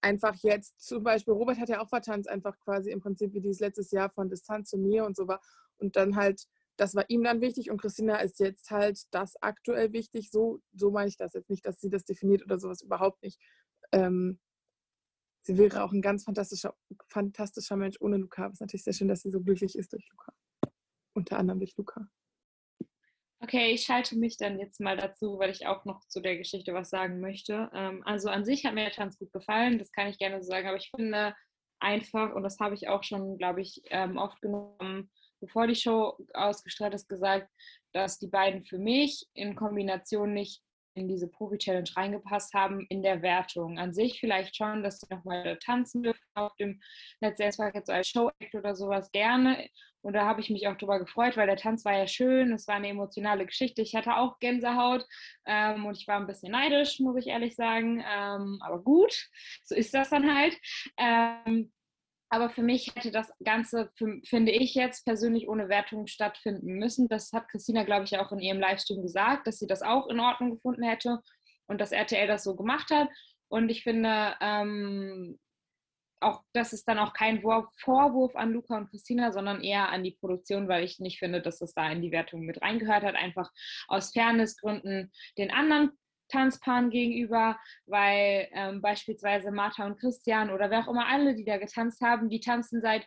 [0.00, 3.60] Einfach jetzt, zum Beispiel, Robert hat ja auch vertanzt, einfach quasi im Prinzip wie dieses
[3.60, 5.40] letztes Jahr von Distanz zu mir und so war.
[5.78, 6.46] Und dann halt,
[6.76, 10.30] das war ihm dann wichtig und Christina ist jetzt halt das aktuell wichtig.
[10.30, 13.40] So, so meine ich das jetzt nicht, dass sie das definiert oder sowas überhaupt nicht.
[13.92, 14.40] Ähm,
[15.42, 16.74] sie wäre auch ein ganz fantastischer,
[17.08, 18.46] fantastischer Mensch ohne Luca.
[18.46, 20.32] Es ist natürlich sehr schön, dass sie so glücklich ist durch Luca.
[21.14, 22.08] Unter anderem durch Luca.
[23.40, 26.72] Okay, ich schalte mich dann jetzt mal dazu, weil ich auch noch zu der Geschichte
[26.72, 27.70] was sagen möchte.
[27.74, 30.48] Ähm, also an sich hat mir der Tanz gut gefallen, das kann ich gerne so
[30.48, 31.34] sagen, aber ich finde
[31.78, 35.10] einfach, und das habe ich auch schon, glaube ich, ähm, oft genommen,
[35.46, 37.48] bevor die Show ausgestrahlt ist, gesagt,
[37.92, 40.62] dass die beiden für mich in Kombination nicht
[40.94, 43.78] in diese Profi-Challenge reingepasst haben in der Wertung.
[43.78, 46.80] An sich vielleicht schon, dass sie nochmal tanzen dürfen auf dem
[47.20, 49.68] Let's Dance Park so als Show-Act oder sowas gerne.
[50.02, 52.68] Und da habe ich mich auch drüber gefreut, weil der Tanz war ja schön, es
[52.68, 53.80] war eine emotionale Geschichte.
[53.82, 55.06] Ich hatte auch Gänsehaut
[55.46, 58.04] ähm, und ich war ein bisschen neidisch, muss ich ehrlich sagen.
[58.06, 59.28] Ähm, aber gut,
[59.64, 60.56] so ist das dann halt.
[60.98, 61.72] Ähm,
[62.28, 63.90] aber für mich hätte das Ganze,
[64.24, 67.08] finde ich jetzt persönlich, ohne Wertung stattfinden müssen.
[67.08, 70.20] Das hat Christina, glaube ich, auch in ihrem Livestream gesagt, dass sie das auch in
[70.20, 71.20] Ordnung gefunden hätte
[71.66, 73.08] und dass RTL das so gemacht hat.
[73.48, 75.38] Und ich finde, ähm,
[76.20, 80.16] auch, das ist dann auch kein Vorwurf an Luca und Christina, sondern eher an die
[80.18, 83.14] Produktion, weil ich nicht finde, dass das da in die Wertung mit reingehört hat.
[83.14, 83.50] Einfach
[83.88, 85.90] aus Fairnessgründen den anderen
[86.28, 91.58] Tanzpaaren gegenüber, weil ähm, beispielsweise Martha und Christian oder wer auch immer alle, die da
[91.58, 93.06] getanzt haben, die tanzen seit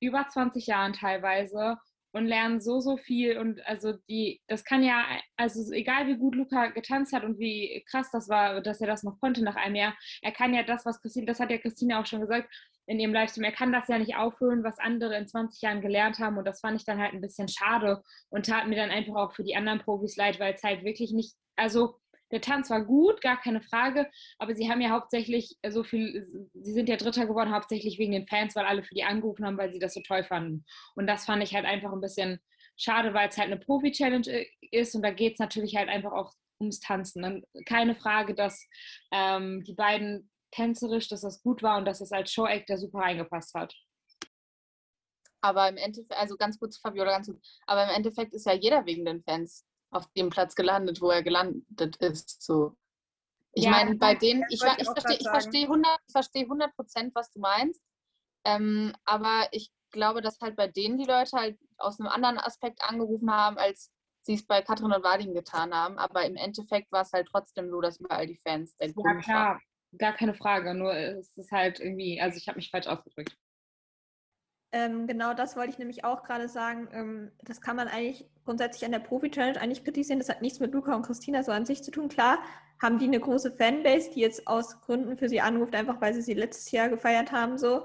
[0.00, 1.78] über 20 Jahren teilweise
[2.12, 3.38] und lernen so, so viel.
[3.38, 5.04] Und also die, das kann ja,
[5.36, 9.02] also egal wie gut Luca getanzt hat und wie krass das war, dass er das
[9.02, 11.98] noch konnte nach einem Jahr, er kann ja das, was Christine, das hat ja Christine
[11.98, 12.48] auch schon gesagt
[12.86, 16.18] in ihrem Livestream, er kann das ja nicht aufholen, was andere in 20 Jahren gelernt
[16.18, 16.38] haben.
[16.38, 19.32] Und das fand ich dann halt ein bisschen schade und tat mir dann einfach auch
[19.32, 22.00] für die anderen Profis leid, weil es halt wirklich nicht, also
[22.30, 26.24] der Tanz war gut, gar keine Frage, aber sie haben ja hauptsächlich so viel,
[26.54, 29.58] sie sind ja Dritter geworden, hauptsächlich wegen den Fans, weil alle für die angerufen haben,
[29.58, 30.64] weil sie das so toll fanden.
[30.94, 32.40] Und das fand ich halt einfach ein bisschen
[32.76, 36.12] schade, weil es halt eine Profi-Challenge äh, ist und da geht es natürlich halt einfach
[36.12, 37.24] auch ums Tanzen.
[37.24, 38.66] Und keine Frage, dass
[39.12, 43.00] ähm, die beiden tänzerisch, dass das gut war und dass es als Show-Act da super
[43.00, 43.74] reingepasst hat.
[45.40, 48.86] Aber im Endeffekt, also ganz kurz, Fabiola, ganz gut, aber im Endeffekt ist ja jeder
[48.86, 52.42] wegen den Fans auf dem Platz gelandet, wo er gelandet ist.
[52.42, 52.76] So.
[53.52, 56.74] Ich ja, meine, bei denen, ich, ich, ich verstehe ich versteh 100, ich versteh 100
[56.74, 57.82] Prozent, was du meinst.
[58.44, 62.82] Ähm, aber ich glaube, dass halt bei denen die Leute halt aus einem anderen Aspekt
[62.82, 63.90] angerufen haben, als
[64.22, 65.98] sie es bei Katrin und Vadim getan haben.
[65.98, 69.54] Aber im Endeffekt war es halt trotzdem so, dass überall die Fans der Ja, klar,
[69.54, 69.60] waren.
[69.98, 70.74] gar keine Frage.
[70.74, 73.36] Nur es ist halt irgendwie, also ich habe mich falsch ausgedrückt.
[74.70, 76.88] Ähm, genau das wollte ich nämlich auch gerade sagen.
[76.92, 80.18] Ähm, das kann man eigentlich grundsätzlich an der Profi-Challenge eigentlich kritisieren.
[80.18, 82.08] Das hat nichts mit Luca und Christina so an sich zu tun.
[82.08, 82.38] Klar
[82.80, 86.22] haben die eine große Fanbase, die jetzt aus Gründen für sie anruft, einfach weil sie
[86.22, 87.58] sie letztes Jahr gefeiert haben.
[87.58, 87.84] So.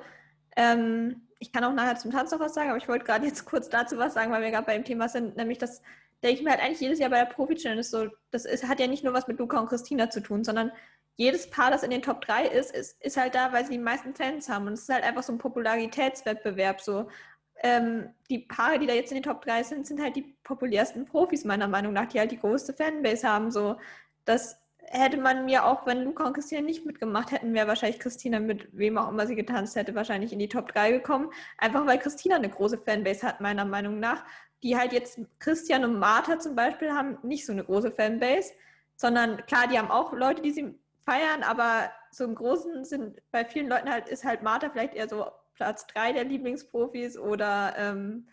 [0.56, 3.44] Ähm, ich kann auch nachher zum Tanz noch was sagen, aber ich wollte gerade jetzt
[3.44, 5.36] kurz dazu was sagen, weil wir gerade bei dem Thema sind.
[5.36, 5.82] Nämlich, das
[6.24, 8.88] denke ich mir halt eigentlich jedes Jahr bei der Profi-Challenge so, das ist, hat ja
[8.88, 10.72] nicht nur was mit Luca und Christina zu tun, sondern
[11.16, 13.80] jedes Paar, das in den Top 3 ist, ist, ist halt da, weil sie die
[13.80, 14.68] meisten Fans haben.
[14.68, 16.82] Und es ist halt einfach so ein Popularitätswettbewerb.
[16.82, 17.10] So.
[17.64, 21.06] Ähm, die Paare, die da jetzt in den Top 3 sind, sind halt die populärsten
[21.06, 23.52] Profis, meiner Meinung nach, die halt die größte Fanbase haben.
[23.52, 23.78] So.
[24.26, 28.40] Das hätte man mir auch, wenn Luca und Christina nicht mitgemacht hätten, wäre wahrscheinlich Christina
[28.40, 31.32] mit wem auch immer sie getanzt hätte, wahrscheinlich in die Top 3 gekommen.
[31.58, 34.26] Einfach weil Christina eine große Fanbase hat, meiner Meinung nach.
[34.62, 38.54] Die halt jetzt Christian und Martha zum Beispiel haben nicht so eine große Fanbase,
[38.96, 43.44] sondern klar, die haben auch Leute, die sie feiern, aber so im Großen sind bei
[43.44, 45.26] vielen Leuten halt, ist halt Martha vielleicht eher so
[45.56, 48.28] Platz 3 der Lieblingsprofis oder ähm,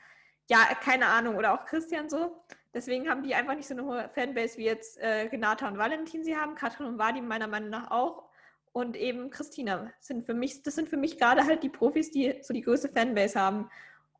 [0.48, 2.44] ja, keine Ahnung, oder auch Christian so.
[2.74, 6.24] Deswegen haben die einfach nicht so eine hohe Fanbase wie jetzt äh, Renata und Valentin
[6.24, 8.24] sie haben, Katrin und Vadim meiner Meinung nach auch.
[8.72, 12.38] Und eben Christina sind für mich, das sind für mich gerade halt die Profis, die
[12.42, 13.68] so die größte Fanbase haben.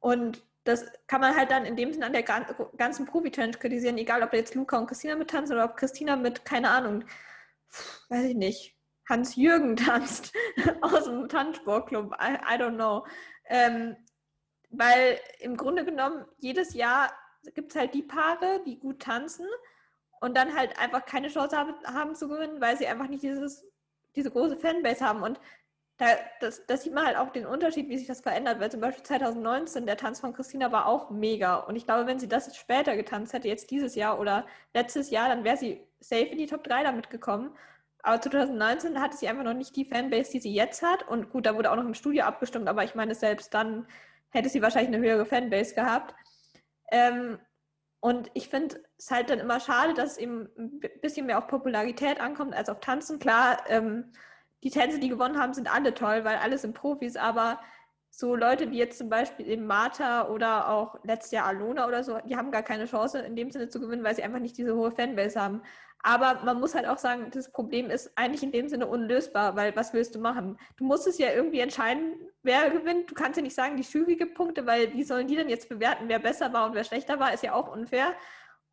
[0.01, 4.23] Und das kann man halt dann in dem Sinne an der ganzen Profi-Challenge kritisieren, egal
[4.23, 7.05] ob jetzt Luca und Christina mit tanzen oder ob Christina mit, keine Ahnung,
[8.09, 8.80] weiß ich nicht,
[9.11, 10.33] Hans-Jürgen tanzt
[10.81, 12.15] aus dem Tanzsportclub.
[12.15, 13.07] I, I don't know.
[13.47, 13.97] Ähm,
[14.71, 17.13] weil im Grunde genommen jedes Jahr
[17.55, 19.47] gibt es halt die Paare, die gut tanzen
[20.21, 23.67] und dann halt einfach keine Chance haben, haben zu gewinnen, weil sie einfach nicht dieses,
[24.15, 25.23] diese große Fanbase haben.
[25.23, 25.41] Und
[25.97, 26.07] da,
[26.41, 29.03] das, das sieht man halt auch den Unterschied, wie sich das verändert, weil zum Beispiel
[29.03, 31.57] 2019 der Tanz von Christina war auch mega.
[31.57, 35.29] Und ich glaube, wenn sie das später getanzt hätte, jetzt dieses Jahr oder letztes Jahr,
[35.29, 37.57] dann wäre sie safe in die Top 3 damit gekommen.
[38.03, 41.07] Aber 2019 hatte sie einfach noch nicht die Fanbase, die sie jetzt hat.
[41.09, 43.87] Und gut, da wurde auch noch im Studio abgestimmt, aber ich meine, selbst dann
[44.31, 46.15] hätte sie wahrscheinlich eine höhere Fanbase gehabt.
[46.91, 47.39] Ähm,
[48.01, 51.47] und ich finde es halt dann immer schade, dass es eben ein bisschen mehr auf
[51.47, 53.19] Popularität ankommt als auf Tanzen.
[53.19, 54.13] Klar, ähm,
[54.63, 57.61] die Tänze, die gewonnen haben, sind alle toll, weil alle sind Profis, aber
[58.11, 62.19] so Leute wie jetzt zum Beispiel eben Martha oder auch letztes Jahr Alona oder so,
[62.27, 64.75] die haben gar keine Chance in dem Sinne zu gewinnen, weil sie einfach nicht diese
[64.75, 65.63] hohe Fanbase haben.
[66.03, 69.77] Aber man muss halt auch sagen, das Problem ist eigentlich in dem Sinne unlösbar, weil
[69.77, 70.59] was willst du machen?
[70.77, 73.11] Du musst es ja irgendwie entscheiden, wer gewinnt.
[73.11, 75.69] Du kannst ja nicht sagen, die Jury gibt Punkte, weil wie sollen die denn jetzt
[75.69, 78.15] bewerten, wer besser war und wer schlechter war, ist ja auch unfair.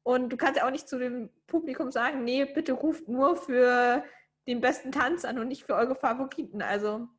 [0.04, 4.04] Und du kannst ja auch nicht zu dem Publikum sagen, nee, bitte ruft nur für
[4.48, 6.62] den besten Tanz an und nicht für eure Favoriten.
[6.62, 7.10] Also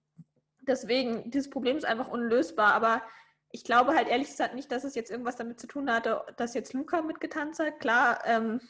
[0.68, 2.74] deswegen, dieses Problem ist einfach unlösbar.
[2.74, 3.02] Aber
[3.50, 6.54] ich glaube halt ehrlich gesagt nicht, dass es jetzt irgendwas damit zu tun hatte, dass
[6.54, 7.80] jetzt Luca mitgetanzt hat.
[7.80, 8.60] Klar, ähm,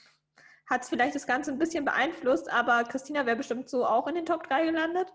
[0.68, 4.14] hat es vielleicht das Ganze ein bisschen beeinflusst, aber Christina wäre bestimmt so auch in
[4.14, 5.12] den Top 3 gelandet.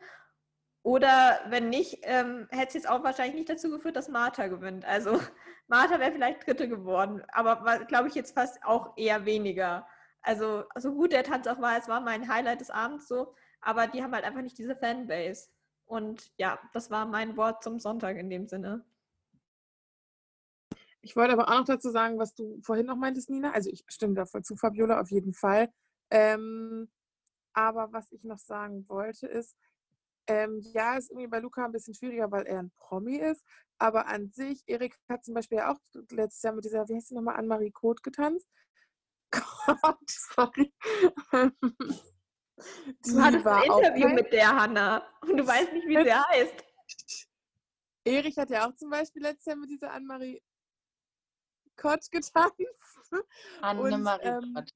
[0.83, 4.83] Oder wenn nicht, ähm, hätte es jetzt auch wahrscheinlich nicht dazu geführt, dass Martha gewinnt.
[4.85, 5.19] Also
[5.67, 9.87] Martha wäre vielleicht Dritte geworden, aber glaube ich jetzt fast auch eher weniger.
[10.21, 13.87] Also so gut der Tanz auch war, es war mein Highlight des Abends so, aber
[13.87, 15.49] die haben halt einfach nicht diese Fanbase.
[15.93, 18.83] Und ja, das war mein Wort zum Sonntag in dem Sinne.
[21.01, 23.51] Ich wollte aber auch noch dazu sagen, was du vorhin noch meintest, Nina.
[23.51, 25.71] Also ich stimme da voll zu, Fabiola, auf jeden Fall.
[26.09, 26.89] Ähm,
[27.53, 29.55] aber was ich noch sagen wollte ist,
[30.27, 33.43] Ähm, ja, ist irgendwie bei Luca ein bisschen schwieriger, weil er ein Promi ist.
[33.77, 35.77] Aber an sich, Erik hat zum Beispiel auch
[36.11, 38.47] letztes Jahr mit dieser, wie heißt sie nochmal, Anne-Marie Koth getanzt.
[39.31, 40.73] Gott, sorry.
[42.55, 45.07] Du hattest ein Interview mit der, Hanna.
[45.21, 46.63] Und du weißt nicht, wie sie heißt.
[48.05, 50.41] Erich hat ja auch zum Beispiel letztes Jahr mit dieser Anne-Marie
[51.75, 52.55] Kott getanzt.
[53.61, 54.69] Annemarie ähm, Kott.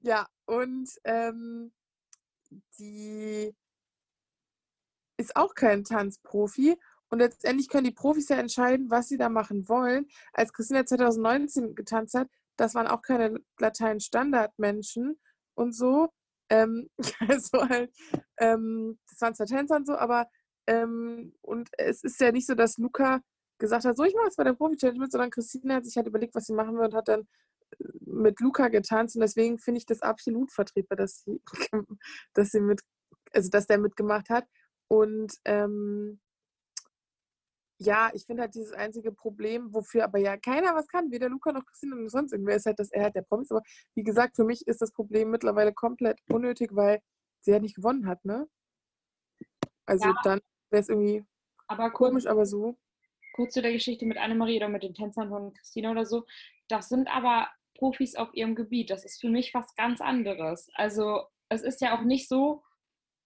[0.00, 1.72] Ja, und ähm,
[2.78, 3.54] die
[5.16, 6.78] ist auch kein Tanzprofi.
[7.10, 10.08] Und letztendlich können die Profis ja entscheiden, was sie da machen wollen.
[10.32, 15.20] Als Christina 2019 getanzt hat, das waren auch keine Latein-Standard-Menschen
[15.54, 16.12] und so.
[16.50, 16.88] Ähm,
[17.28, 17.92] also halt,
[18.38, 20.26] ähm, das waren zwar Tänzer und so, aber
[20.66, 23.20] ähm, und es ist ja nicht so, dass Luca
[23.58, 26.06] gesagt hat, so ich mache jetzt bei der Profi-Challenge mit, sondern Christina hat sich halt
[26.06, 27.20] überlegt, was sie machen will und hat dann
[27.78, 31.40] äh, mit Luca getanzt und deswegen finde ich das absolut vertretbar, dass sie,
[32.34, 32.80] dass sie mit,
[33.32, 34.46] also dass der mitgemacht hat.
[34.88, 36.20] Und ähm,
[37.80, 41.50] ja, ich finde halt dieses einzige Problem, wofür aber ja keiner was kann, weder Luca
[41.50, 43.50] noch Christina noch sonst irgendwer, ist halt, dass er halt der Promis.
[43.50, 43.62] Aber
[43.94, 47.00] wie gesagt, für mich ist das Problem mittlerweile komplett unnötig, weil
[47.40, 48.46] sie ja nicht gewonnen hat, ne?
[49.86, 50.14] Also ja.
[50.22, 51.24] dann wäre es irgendwie
[51.68, 52.76] aber komisch, aber so.
[53.34, 56.26] Kurz zu der Geschichte mit Annemarie oder mit den Tänzern von Christina oder so.
[56.68, 58.90] Das sind aber Profis auf ihrem Gebiet.
[58.90, 60.68] Das ist für mich was ganz anderes.
[60.74, 62.62] Also es ist ja auch nicht so,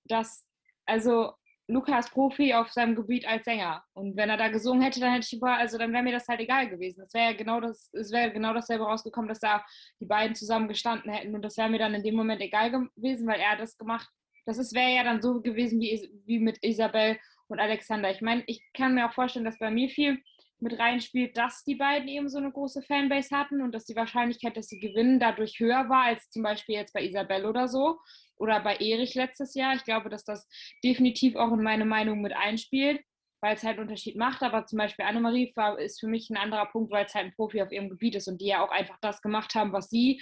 [0.04, 0.46] dass,
[0.86, 1.32] also
[1.66, 3.82] Luca ist Profi auf seinem Gebiet als Sänger.
[3.94, 6.28] Und wenn er da gesungen hätte, dann hätte ich über, also dann wäre mir das
[6.28, 7.02] halt egal gewesen.
[7.02, 9.64] Es wäre ja genau das, es wäre genau dasselbe rausgekommen, dass da
[10.00, 11.34] die beiden zusammen gestanden hätten.
[11.34, 14.08] Und das wäre mir dann in dem Moment egal gewesen, weil er das gemacht.
[14.46, 18.10] Das wäre ja dann so gewesen wie, wie mit Isabel und Alexander.
[18.10, 20.18] Ich meine, ich kann mir auch vorstellen, dass bei mir viel
[20.64, 24.56] mit reinspielt, dass die beiden eben so eine große Fanbase hatten und dass die Wahrscheinlichkeit,
[24.56, 28.00] dass sie gewinnen, dadurch höher war als zum Beispiel jetzt bei Isabel oder so
[28.36, 29.76] oder bei Erich letztes Jahr.
[29.76, 30.48] Ich glaube, dass das
[30.82, 33.00] definitiv auch in meine Meinung mit einspielt,
[33.40, 34.42] weil es halt einen Unterschied macht.
[34.42, 37.62] Aber zum Beispiel Annemarie ist für mich ein anderer Punkt, weil es halt ein Profi
[37.62, 40.20] auf ihrem Gebiet ist und die ja auch einfach das gemacht haben, was sie,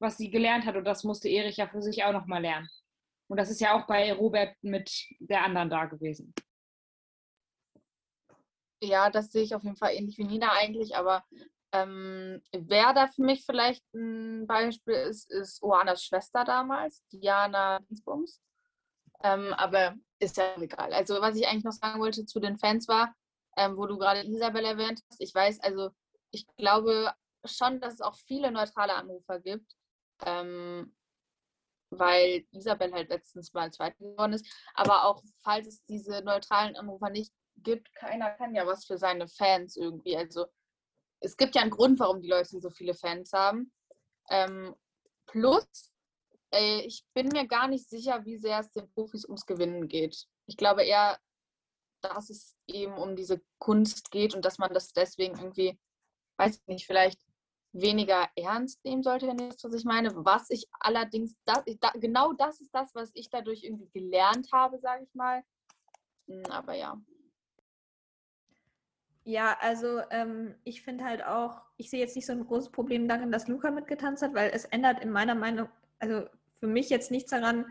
[0.00, 0.76] was sie gelernt hat.
[0.76, 2.68] Und das musste Erich ja für sich auch nochmal lernen.
[3.28, 6.32] Und das ist ja auch bei Robert mit der anderen da gewesen.
[8.80, 11.24] Ja, das sehe ich auf jeden Fall ähnlich wie Nina eigentlich, aber
[11.72, 18.40] ähm, wer da für mich vielleicht ein Beispiel ist, ist Oanas Schwester damals, Diana Dingsbums.
[19.22, 20.92] Ähm, aber ist ja egal.
[20.92, 23.14] Also was ich eigentlich noch sagen wollte zu den Fans war,
[23.56, 25.90] ähm, wo du gerade Isabel erwähnt hast, ich weiß, also
[26.30, 27.12] ich glaube
[27.44, 29.72] schon, dass es auch viele neutrale Anrufer gibt,
[30.24, 30.94] ähm,
[31.90, 34.46] weil Isabel halt letztens mal Zweite geworden ist.
[34.74, 39.28] Aber auch falls es diese neutralen Anrufer nicht gibt, keiner kann ja was für seine
[39.28, 40.16] Fans irgendwie.
[40.16, 40.46] Also
[41.20, 43.72] es gibt ja einen Grund, warum die Leute so viele Fans haben.
[44.28, 44.74] Ähm,
[45.26, 45.66] plus,
[46.52, 50.26] äh, ich bin mir gar nicht sicher, wie sehr es den Profis ums Gewinnen geht.
[50.46, 51.18] Ich glaube eher,
[52.02, 55.78] dass es eben um diese Kunst geht und dass man das deswegen irgendwie,
[56.38, 57.20] weiß ich nicht, vielleicht
[57.72, 60.12] weniger ernst nehmen sollte, wenn ihr wisst, was ich meine.
[60.24, 64.78] Was ich allerdings, das, da, genau das ist das, was ich dadurch irgendwie gelernt habe,
[64.78, 65.42] sage ich mal.
[66.26, 67.00] Hm, aber ja.
[69.28, 73.08] Ja, also ähm, ich finde halt auch, ich sehe jetzt nicht so ein großes Problem
[73.08, 75.68] darin, dass Luca mitgetanzt hat, weil es ändert in meiner Meinung,
[75.98, 77.66] also für mich jetzt nichts daran,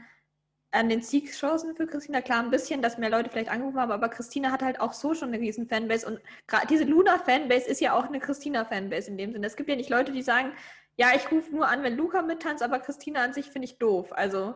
[0.71, 2.19] an den Siegchancen für Christina.
[2.19, 5.13] Klar, ein bisschen, dass mehr Leute vielleicht angerufen haben, aber Christina hat halt auch so
[5.13, 9.31] schon eine riesen Fanbase und gerade diese Luna-Fanbase ist ja auch eine Christina-Fanbase in dem
[9.31, 9.47] Sinne.
[9.47, 10.51] Es gibt ja nicht Leute, die sagen,
[10.97, 14.11] ja, ich rufe nur an, wenn Luca mittanzt, aber Christina an sich finde ich doof.
[14.11, 14.55] Also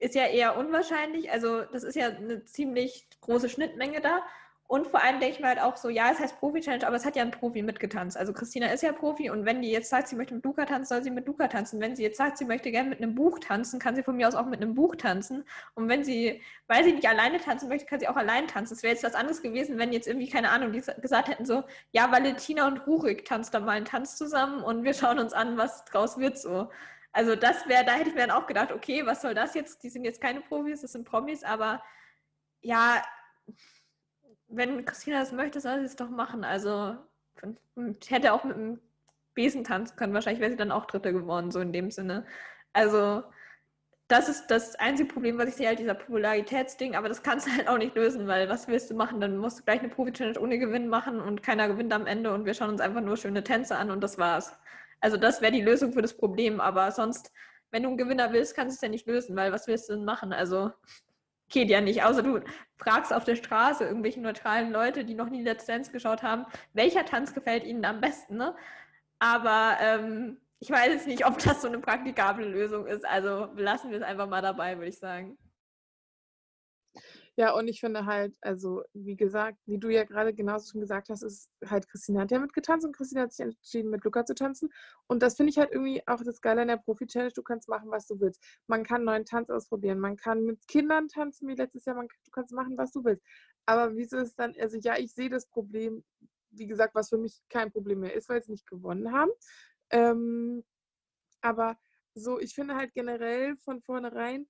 [0.00, 1.30] ist ja eher unwahrscheinlich.
[1.30, 4.22] Also das ist ja eine ziemlich große Schnittmenge da.
[4.66, 7.04] Und vor allem denke ich mir halt auch so, ja, es heißt Profi-Challenge, aber es
[7.04, 8.16] hat ja ein Profi mitgetanzt.
[8.16, 10.94] Also Christina ist ja Profi und wenn die jetzt sagt, sie möchte mit Luca tanzen,
[10.94, 11.80] soll sie mit Luca tanzen.
[11.80, 14.26] Wenn sie jetzt sagt, sie möchte gerne mit einem Buch tanzen, kann sie von mir
[14.26, 15.44] aus auch mit einem Buch tanzen.
[15.74, 18.72] Und wenn sie, weil sie nicht alleine tanzen möchte, kann sie auch allein tanzen.
[18.72, 21.64] Es wäre jetzt was anderes gewesen, wenn jetzt irgendwie, keine Ahnung, die gesagt hätten so,
[21.92, 25.58] ja, Valentina und Rurik tanzen dann mal einen Tanz zusammen und wir schauen uns an,
[25.58, 26.70] was draus wird so.
[27.12, 29.82] Also das wäre, da hätte ich mir dann auch gedacht, okay, was soll das jetzt?
[29.82, 31.82] Die sind jetzt keine Profis, das sind Promis, aber
[32.60, 33.02] ja,
[34.56, 36.44] wenn Christina das möchte, soll sie es doch machen.
[36.44, 36.96] Also
[38.00, 38.80] ich hätte auch mit dem
[39.34, 40.14] Besen tanzen können.
[40.14, 42.24] Wahrscheinlich wäre sie dann auch Dritte geworden, so in dem Sinne.
[42.72, 43.24] Also
[44.08, 47.52] das ist das einzige Problem, was ich sehe, halt dieser Popularitätsding, aber das kannst du
[47.52, 49.20] halt auch nicht lösen, weil was willst du machen?
[49.20, 52.44] Dann musst du gleich eine Profi-Challenge ohne Gewinn machen und keiner gewinnt am Ende und
[52.44, 54.58] wir schauen uns einfach nur schöne Tänze an und das war's.
[55.00, 57.32] Also das wäre die Lösung für das Problem, aber sonst,
[57.70, 59.94] wenn du einen Gewinner willst, kannst du es ja nicht lösen, weil was willst du
[59.94, 60.32] denn machen?
[60.32, 60.70] Also
[61.54, 62.04] geht ja nicht.
[62.04, 62.40] Außer du
[62.76, 66.44] fragst auf der Straße irgendwelche neutralen Leute, die noch nie Let's Dance geschaut haben,
[66.74, 68.36] welcher Tanz gefällt ihnen am besten.
[68.36, 68.54] Ne?
[69.18, 73.06] Aber ähm, ich weiß jetzt nicht, ob das so eine praktikable Lösung ist.
[73.06, 75.38] Also lassen wir es einfach mal dabei, würde ich sagen.
[77.36, 81.08] Ja, und ich finde halt, also wie gesagt, wie du ja gerade genauso schon gesagt
[81.08, 84.34] hast, ist halt Christina hat ja mitgetanzt und Christina hat sich entschieden, mit Luca zu
[84.36, 84.70] tanzen.
[85.08, 87.32] Und das finde ich halt irgendwie auch das Geile an der Profi-Challenge.
[87.34, 88.40] Du kannst machen, was du willst.
[88.68, 89.98] Man kann neuen Tanz ausprobieren.
[89.98, 91.96] Man kann mit Kindern tanzen, wie letztes Jahr.
[91.96, 93.24] Man, du kannst machen, was du willst.
[93.66, 96.04] Aber wieso ist dann, also ja, ich sehe das Problem,
[96.50, 99.30] wie gesagt, was für mich kein Problem mehr ist, weil sie nicht gewonnen haben.
[99.90, 100.64] Ähm,
[101.40, 101.78] aber
[102.14, 104.46] so, ich finde halt generell von vornherein,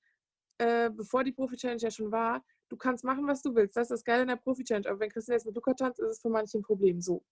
[0.59, 2.45] äh, bevor die Profi-Challenge ja schon war,
[2.75, 3.77] du kannst machen, was du willst.
[3.77, 4.89] Das ist das Geile in der Profi-Challenge.
[4.89, 7.01] Aber wenn Christina jetzt mit Luca tanzt, ist es für manche ein Problem.
[7.01, 7.25] So.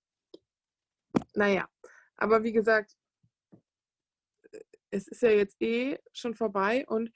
[1.34, 1.68] Naja.
[2.16, 2.97] Aber wie gesagt,
[4.90, 7.11] es ist ja jetzt eh schon vorbei und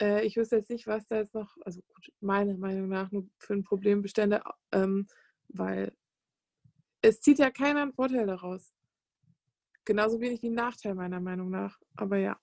[0.00, 3.26] äh, ich wüsste jetzt nicht, was da jetzt noch, also gut, meiner Meinung nach, nur
[3.38, 5.08] für ein Problem bestände, ähm,
[5.48, 5.96] weil
[7.00, 8.72] es zieht ja keiner einen Vorteil daraus.
[9.84, 11.80] Genauso wenig wie einen Nachteil, meiner Meinung nach.
[11.96, 12.38] Aber ja.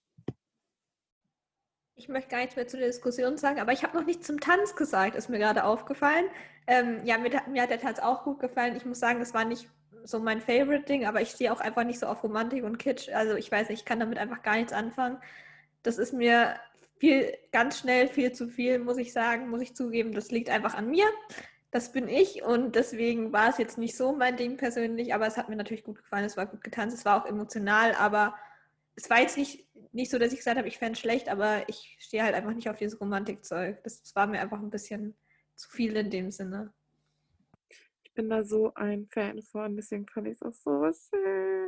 [1.96, 4.40] Ich möchte gar nichts mehr zu der Diskussion sagen, aber ich habe noch nichts zum
[4.40, 6.26] Tanz gesagt, ist mir gerade aufgefallen.
[6.68, 8.76] Ähm, ja, mir, mir, hat der Tanz auch gut gefallen.
[8.76, 9.70] Ich muss sagen, das war nicht
[10.04, 13.10] so mein Favorite-Ding, aber ich stehe auch einfach nicht so auf Romantik und Kitsch.
[13.10, 15.18] Also ich weiß nicht, ich kann damit einfach gar nichts anfangen.
[15.84, 16.56] Das ist mir
[16.98, 20.14] viel, ganz schnell viel zu viel, muss ich sagen, muss ich zugeben.
[20.14, 21.06] Das liegt einfach an mir.
[21.72, 25.38] Das bin ich und deswegen war es jetzt nicht so mein Ding persönlich, aber es
[25.38, 26.26] hat mir natürlich gut gefallen.
[26.26, 28.36] Es war gut getanzt, es war auch emotional, aber
[28.96, 31.68] es war jetzt nicht, nicht so, dass ich gesagt habe, ich fände es schlecht, aber
[31.68, 33.84] ich stehe halt einfach nicht auf dieses Romantikzeug.
[33.84, 35.16] Das, das war mir einfach ein bisschen
[35.56, 36.74] zu viel in dem Sinne.
[38.04, 41.62] Ich bin da so ein Fan von, deswegen fand ich es auch so schön.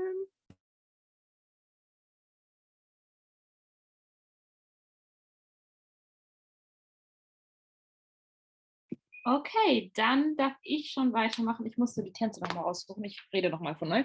[9.26, 11.66] Okay, dann darf ich schon weitermachen.
[11.66, 13.06] Ich musste die Tänze nochmal raussuchen.
[13.06, 14.04] Ich rede nochmal von neu.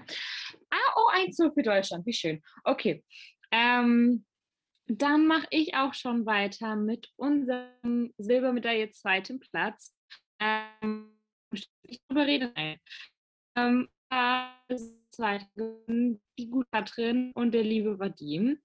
[0.70, 2.06] Ah, oh, 1 für Deutschland.
[2.06, 2.40] Wie schön.
[2.62, 3.02] Okay.
[3.50, 4.24] Ähm,
[4.86, 9.94] dann mache ich auch schon weiter mit unserem Silbermedaille zweiten Platz.
[10.40, 11.18] Ähm,
[11.52, 11.68] ich
[12.08, 12.52] darüber rede.
[13.56, 13.88] Ähm,
[16.38, 18.58] die gute Katrin und der liebe Vadim.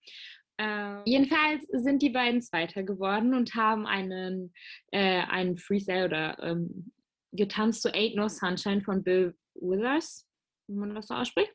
[0.57, 4.53] Äh, jedenfalls sind die beiden Zweiter geworden und haben einen,
[4.91, 6.93] äh, einen Freestyle oder ähm,
[7.31, 10.27] getanzt zu Ain't No Sunshine von Bill Withers,
[10.67, 11.51] wenn man das so ausspricht.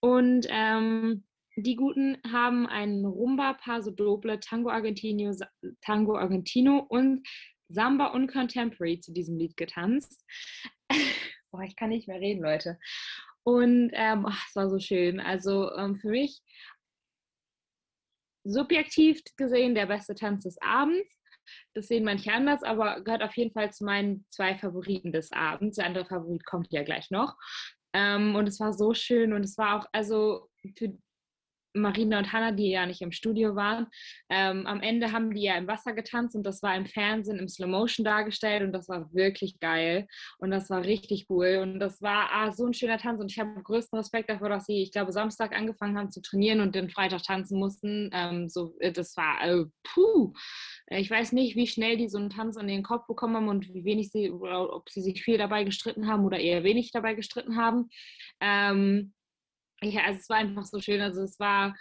[0.00, 1.24] Und ähm,
[1.62, 5.34] die Guten haben einen Rumba, Paso Doble, Tango Argentino,
[5.82, 7.26] Tango Argentino und
[7.68, 10.24] Samba und Contemporary zu diesem Lied getanzt.
[11.50, 12.78] Boah, ich kann nicht mehr reden, Leute.
[13.42, 15.20] Und ähm, oh, es war so schön.
[15.20, 16.40] Also ähm, für mich
[18.44, 21.08] subjektiv gesehen der beste Tanz des Abends.
[21.74, 25.76] Das sehen manche anders, aber gehört auf jeden Fall zu meinen zwei Favoriten des Abends.
[25.76, 27.36] Der andere Favorit kommt ja gleich noch.
[27.94, 30.96] Ähm, und es war so schön und es war auch, also für
[31.74, 33.86] Marina und Hannah, die ja nicht im Studio waren.
[34.30, 37.48] Ähm, am Ende haben die ja im Wasser getanzt und das war im Fernsehen im
[37.48, 40.06] Slow Motion dargestellt und das war wirklich geil
[40.38, 43.38] und das war richtig cool und das war ah, so ein schöner Tanz und ich
[43.38, 46.90] habe größten Respekt davor, dass sie, ich glaube, Samstag angefangen haben zu trainieren und den
[46.90, 48.10] Freitag tanzen mussten.
[48.12, 50.32] Ähm, so, äh, das war, äh, puh,
[50.90, 53.72] ich weiß nicht, wie schnell die so einen Tanz an den Kopf bekommen haben und
[53.74, 57.56] wie wenig sie, ob sie sich viel dabei gestritten haben oder eher wenig dabei gestritten
[57.56, 57.88] haben.
[58.40, 59.12] Ähm,
[59.82, 61.00] ja, also es war einfach so schön.
[61.00, 61.76] Also es war,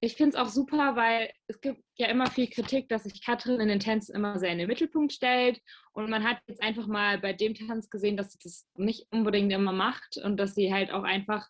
[0.00, 3.60] ich finde es auch super, weil es gibt ja immer viel Kritik, dass sich Katrin
[3.60, 5.60] in den Tänzen immer sehr in den Mittelpunkt stellt.
[5.92, 9.52] Und man hat jetzt einfach mal bei dem Tanz gesehen, dass sie das nicht unbedingt
[9.52, 11.48] immer macht und dass sie halt auch einfach,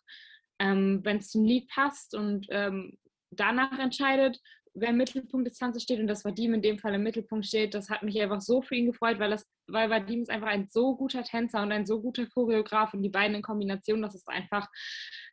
[0.59, 2.97] ähm, wenn es zum Lied passt und ähm,
[3.31, 4.39] danach entscheidet,
[4.73, 7.73] wer im Mittelpunkt des Tanzes steht und dass Vadim in dem Fall im Mittelpunkt steht,
[7.73, 10.67] das hat mich einfach so für ihn gefreut, weil, das, weil Vadim ist einfach ein
[10.67, 14.27] so guter Tänzer und ein so guter Choreograf und die beiden in Kombination, das ist
[14.27, 14.67] einfach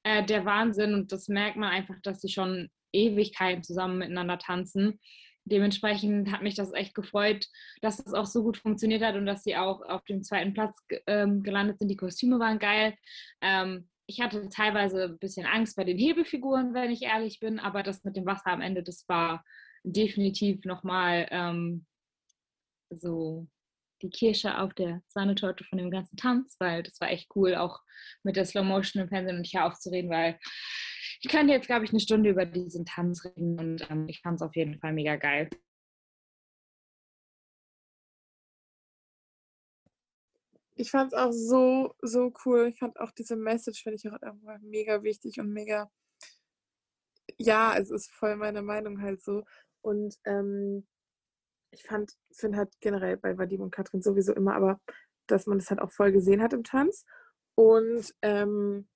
[0.02, 5.00] äh, der Wahnsinn und das merkt man einfach, dass sie schon Ewigkeiten zusammen miteinander tanzen.
[5.46, 7.46] Dementsprechend hat mich das echt gefreut,
[7.82, 10.78] dass es auch so gut funktioniert hat und dass sie auch auf dem zweiten Platz
[11.06, 11.88] ähm, gelandet sind.
[11.88, 12.94] Die Kostüme waren geil.
[13.42, 17.82] Ähm, ich hatte teilweise ein bisschen Angst bei den Hebefiguren, wenn ich ehrlich bin, aber
[17.82, 19.44] das mit dem Wasser am Ende, das war
[19.82, 21.86] definitiv nochmal ähm,
[22.90, 23.46] so
[24.04, 27.80] die Kirsche auf der Sahnetorte von dem ganzen Tanz, weil das war echt cool, auch
[28.22, 30.38] mit der Slow Motion im Fernsehen und hier aufzureden, weil
[31.20, 34.36] ich könnte jetzt, glaube ich, eine Stunde über diesen Tanz reden und ähm, ich fand
[34.36, 35.48] es auf jeden Fall mega geil.
[40.76, 42.68] ich fand es auch so, so cool.
[42.68, 45.90] Ich fand auch diese Message, finde ich auch einfach mega wichtig und mega,
[47.38, 49.44] ja, es ist voll meine Meinung halt so.
[49.82, 50.86] Und ähm,
[51.74, 54.80] ich fand, finde halt generell bei Vadim und Katrin sowieso immer, aber
[55.26, 57.04] dass man das halt auch voll gesehen hat im Tanz.
[57.54, 58.88] Und ähm,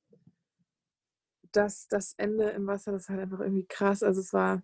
[1.52, 4.02] das, das Ende im Wasser, das halt einfach irgendwie krass.
[4.02, 4.62] Also es war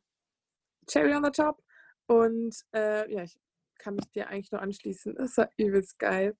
[0.87, 1.63] Cherry on the top.
[2.07, 3.39] Und äh, ja, ich
[3.79, 5.15] kann mich dir eigentlich nur anschließen.
[5.19, 6.37] Das war übelst geil.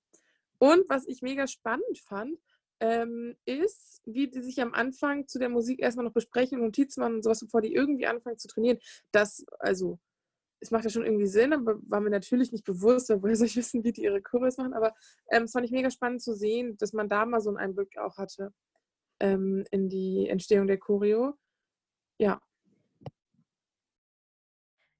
[0.59, 2.37] Und was ich mega spannend fand,
[2.79, 7.01] ähm, ist, wie die sich am Anfang zu der Musik erstmal noch besprechen und Notizen
[7.01, 8.79] machen und sowas, bevor die irgendwie anfangen zu trainieren.
[9.11, 9.99] Das, also,
[10.59, 13.55] es macht ja schon irgendwie Sinn, aber war mir natürlich nicht bewusst, woher soll ich
[13.55, 14.73] wissen, wie die ihre Choreos machen.
[14.73, 14.93] Aber
[15.31, 17.97] ähm, es fand ich mega spannend zu sehen, dass man da mal so einen Einblick
[17.97, 18.53] auch hatte
[19.19, 21.33] ähm, in die Entstehung der Choreo.
[22.17, 22.41] Ja,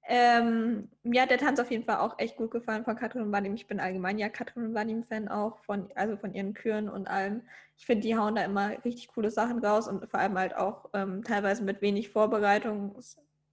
[0.08, 3.32] Ähm, mir hat der Tanz auf jeden Fall auch echt gut gefallen von Katrin und
[3.32, 3.54] Vadim.
[3.54, 7.42] Ich bin allgemein ja Katrin und Vadim-Fan auch, von, also von ihren Küren und allem.
[7.76, 10.90] Ich finde, die hauen da immer richtig coole Sachen raus und vor allem halt auch
[10.94, 12.94] ähm, teilweise mit wenig Vorbereitung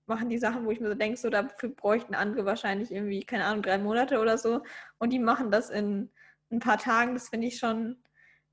[0.06, 3.46] machen die Sachen, wo ich mir so denke, so dafür bräuchten andere wahrscheinlich irgendwie, keine
[3.46, 4.62] Ahnung, drei Monate oder so.
[4.98, 6.10] Und die machen das in
[6.52, 7.14] ein paar Tagen.
[7.14, 7.98] Das finde ich schon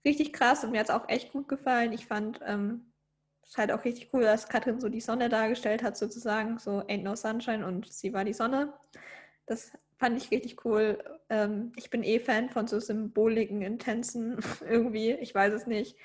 [0.04, 1.92] richtig krass und mir hat es auch echt gut gefallen.
[1.92, 2.92] Ich fand, ähm,
[3.44, 6.58] ist halt auch richtig cool, dass Katrin so die Sonne dargestellt hat, sozusagen.
[6.58, 8.72] So Ain't No Sunshine und sie war die Sonne.
[9.46, 11.02] Das fand ich richtig cool.
[11.28, 14.38] Ähm, ich bin eh Fan von so Symboliken in Tänzen
[14.68, 15.12] irgendwie.
[15.12, 15.96] Ich weiß es nicht.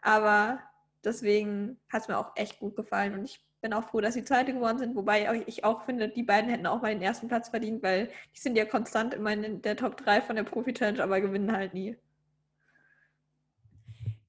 [0.00, 0.60] Aber
[1.04, 4.24] deswegen hat es mir auch echt gut gefallen und ich bin auch froh, dass sie
[4.24, 4.94] Zweite geworden sind.
[4.94, 8.38] Wobei ich auch finde, die beiden hätten auch mal den ersten Platz verdient, weil die
[8.38, 11.96] sind ja konstant immer in der Top 3 von der Profi-Challenge, aber gewinnen halt nie.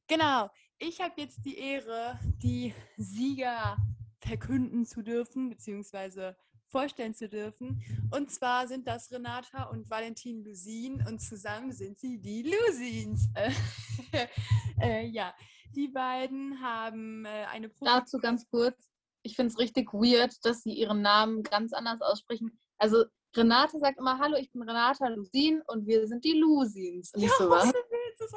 [0.07, 0.49] Genau.
[0.77, 3.75] Ich habe jetzt die Ehre, die Sieger
[4.21, 7.83] verkünden zu dürfen, beziehungsweise vorstellen zu dürfen.
[8.11, 13.27] Und zwar sind das Renata und Valentin Lusin und zusammen sind sie die Lusins.
[14.79, 15.33] äh, ja,
[15.75, 18.94] die beiden haben äh, eine Profi Dazu ganz kurz.
[19.25, 22.59] Ich finde es richtig weird, dass sie ihren Namen ganz anders aussprechen.
[22.77, 23.05] Also
[23.35, 27.11] Renate sagt immer, hallo, ich bin Renata Lusin und wir sind die Lusins.
[27.13, 27.73] Und ja, so was.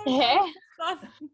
[0.06, 0.38] Hä?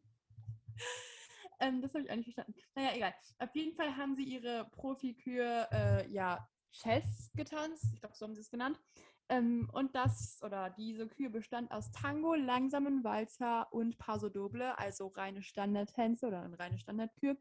[1.61, 2.55] ähm, das habe ich auch nicht verstanden.
[2.74, 3.14] Naja, egal.
[3.38, 7.84] Auf jeden Fall haben sie ihre Profikür, äh, ja, Chess getanzt.
[7.94, 8.80] Ich glaube, so haben sie es genannt.
[9.28, 15.07] Ähm, und das oder diese Kühe bestand aus Tango, langsamen Walzer und Paso Doble, also
[15.07, 17.36] reine Standardtänze oder eine reine Standardkür,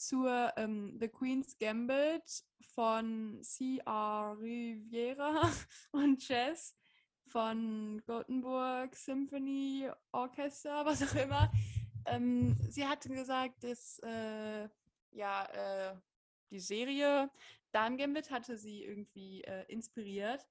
[0.00, 2.44] zur ähm, The Queen's Gambit
[2.74, 4.36] von C.R.
[4.40, 5.50] Riviera
[5.92, 6.74] und Jazz
[7.26, 11.52] von Gothenburg Symphony Orchester, was auch immer.
[12.06, 14.68] Ähm, sie hatte gesagt, dass äh,
[15.10, 15.96] ja, äh,
[16.50, 17.30] die Serie
[17.72, 20.48] Darm Gambit hatte sie irgendwie äh, inspiriert.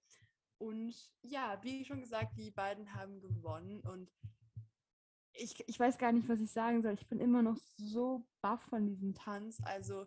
[0.59, 3.81] Und ja, wie schon gesagt, die beiden haben gewonnen.
[3.81, 4.11] Und
[5.39, 6.93] ich, ich weiß gar nicht, was ich sagen soll.
[6.93, 10.05] Ich bin immer noch so baff von diesem Tanz, also,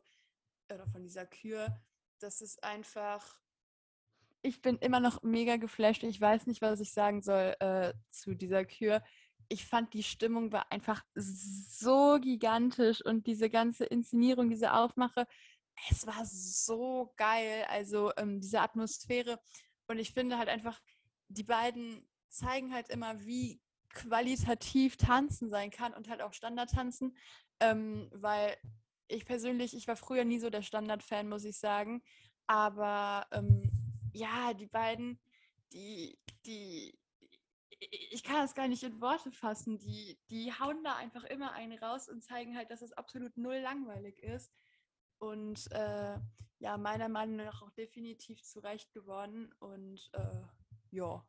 [0.73, 1.81] oder von dieser Kür.
[2.21, 3.41] Das ist einfach.
[4.43, 6.03] Ich bin immer noch mega geflasht.
[6.03, 9.03] Ich weiß nicht, was ich sagen soll äh, zu dieser Kür
[9.53, 15.27] ich fand die Stimmung war einfach so gigantisch und diese ganze Inszenierung, diese Aufmache,
[15.91, 17.67] es war so geil.
[17.69, 19.39] Also ähm, diese Atmosphäre.
[19.89, 20.81] Und ich finde halt einfach,
[21.29, 23.61] die beiden zeigen halt immer, wie
[23.93, 27.17] qualitativ Tanzen sein kann und halt auch Standardtanzen.
[27.61, 28.57] Ähm, weil
[29.09, 32.03] ich persönlich, ich war früher nie so der Standard-Fan, muss ich sagen.
[32.47, 33.71] Aber ähm,
[34.13, 35.21] ja, die beiden,
[35.73, 36.99] die, die,
[37.79, 39.79] ich kann das gar nicht in Worte fassen.
[39.79, 43.59] Die, die hauen da einfach immer einen raus und zeigen halt, dass es absolut null
[43.59, 44.53] langweilig ist.
[45.19, 46.19] Und äh,
[46.59, 49.53] ja, meiner Meinung nach auch definitiv zu Recht geworden.
[49.59, 50.43] Und äh,
[50.91, 51.25] ja.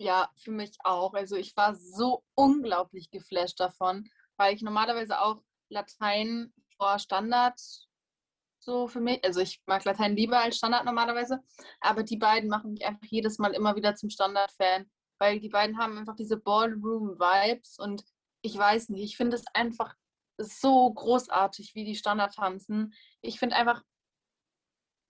[0.00, 1.12] Ja, für mich auch.
[1.12, 7.60] Also ich war so unglaublich geflasht davon, weil ich normalerweise auch Latein vor Standard
[8.60, 9.22] so für mich.
[9.22, 11.40] Also ich mag Latein lieber als Standard normalerweise,
[11.80, 15.76] aber die beiden machen mich einfach jedes Mal immer wieder zum Standard-Fan, weil die beiden
[15.76, 18.02] haben einfach diese Ballroom-Vibes und
[18.40, 19.94] ich weiß nicht, ich finde es einfach
[20.38, 22.94] so großartig, wie die Standard tanzen.
[23.20, 23.82] Ich finde einfach,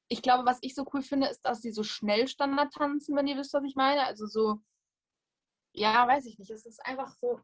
[0.09, 3.28] ich glaube, was ich so cool finde, ist, dass sie so schnell Standard tanzen, wenn
[3.28, 4.05] ihr wisst, was ich meine.
[4.05, 4.59] Also so,
[5.72, 6.51] ja, weiß ich nicht.
[6.51, 7.40] Es ist einfach so,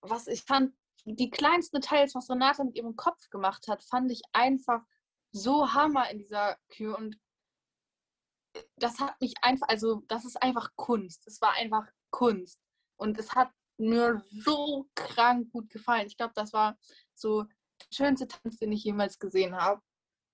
[0.00, 0.74] was ich fand,
[1.04, 4.82] die kleinsten Details, was Renate mit ihrem Kopf gemacht hat, fand ich einfach
[5.32, 7.18] so Hammer in dieser Kür und
[8.76, 11.26] das hat mich einfach, also das ist einfach Kunst.
[11.26, 12.60] Es war einfach Kunst.
[12.96, 16.06] Und es hat mir so krank gut gefallen.
[16.06, 16.76] Ich glaube, das war
[17.14, 19.80] so der schönste Tanz, den ich jemals gesehen habe.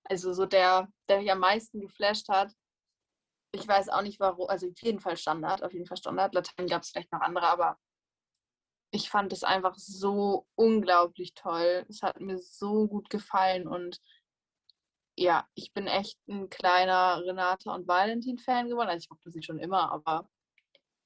[0.03, 2.53] Also so der, der mich am meisten geflasht hat.
[3.51, 6.33] Ich weiß auch nicht warum, also auf jeden Fall Standard, auf jeden Fall Standard.
[6.33, 7.77] Latein gab es vielleicht noch andere, aber
[8.91, 11.85] ich fand es einfach so unglaublich toll.
[11.89, 13.99] Es hat mir so gut gefallen und
[15.17, 18.87] ja, ich bin echt ein kleiner Renata und Valentin-Fan geworden.
[18.89, 20.29] Also ich mochte sie schon immer, aber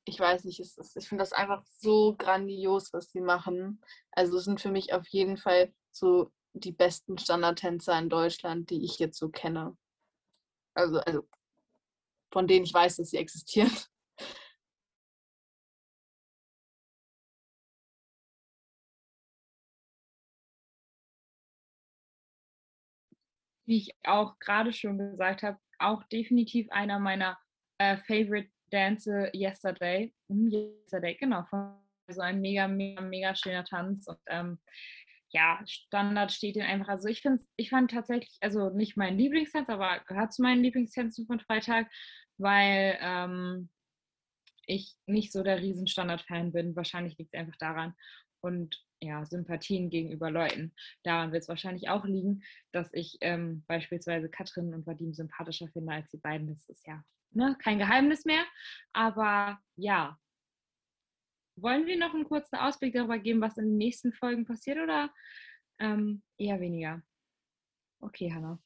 [0.05, 3.81] ich weiß nicht, es ist, ich finde das einfach so grandios, was sie machen.
[4.11, 8.83] Also es sind für mich auf jeden Fall so die besten Standardtänzer in Deutschland, die
[8.83, 9.75] ich jetzt so kenne.
[10.75, 11.27] Also, also
[12.33, 13.71] von denen ich weiß, dass sie existieren.
[23.65, 27.37] Wie ich auch gerade schon gesagt habe, auch definitiv einer meiner
[27.77, 30.13] äh, Favorite Dance Yesterday.
[30.27, 31.45] Hm, Yesterday, genau.
[32.09, 34.05] So ein mega, mega, mega schöner Tanz.
[34.07, 34.59] Und ähm,
[35.33, 36.89] ja, Standard steht den einfach.
[36.89, 41.25] Also ich finde, ich fand tatsächlich, also nicht mein Lieblingstanz, aber gehört zu meinen Lieblingstänzen
[41.25, 41.91] von Freitag,
[42.37, 43.69] weil ähm,
[44.67, 46.75] ich nicht so der Riesenstandard-Fan bin.
[46.75, 47.93] Wahrscheinlich liegt es einfach daran.
[48.41, 50.73] Und ja, Sympathien gegenüber Leuten.
[51.03, 55.93] Daran wird es wahrscheinlich auch liegen, dass ich ähm, beispielsweise Katrin und Vadim sympathischer finde
[55.93, 56.47] als die beiden.
[56.47, 58.45] Das ist ja ne, kein Geheimnis mehr.
[58.93, 60.17] Aber ja,
[61.55, 65.13] wollen wir noch einen kurzen Ausblick darüber geben, was in den nächsten Folgen passiert oder
[65.79, 67.01] ähm, eher weniger?
[67.99, 68.59] Okay, Hannah.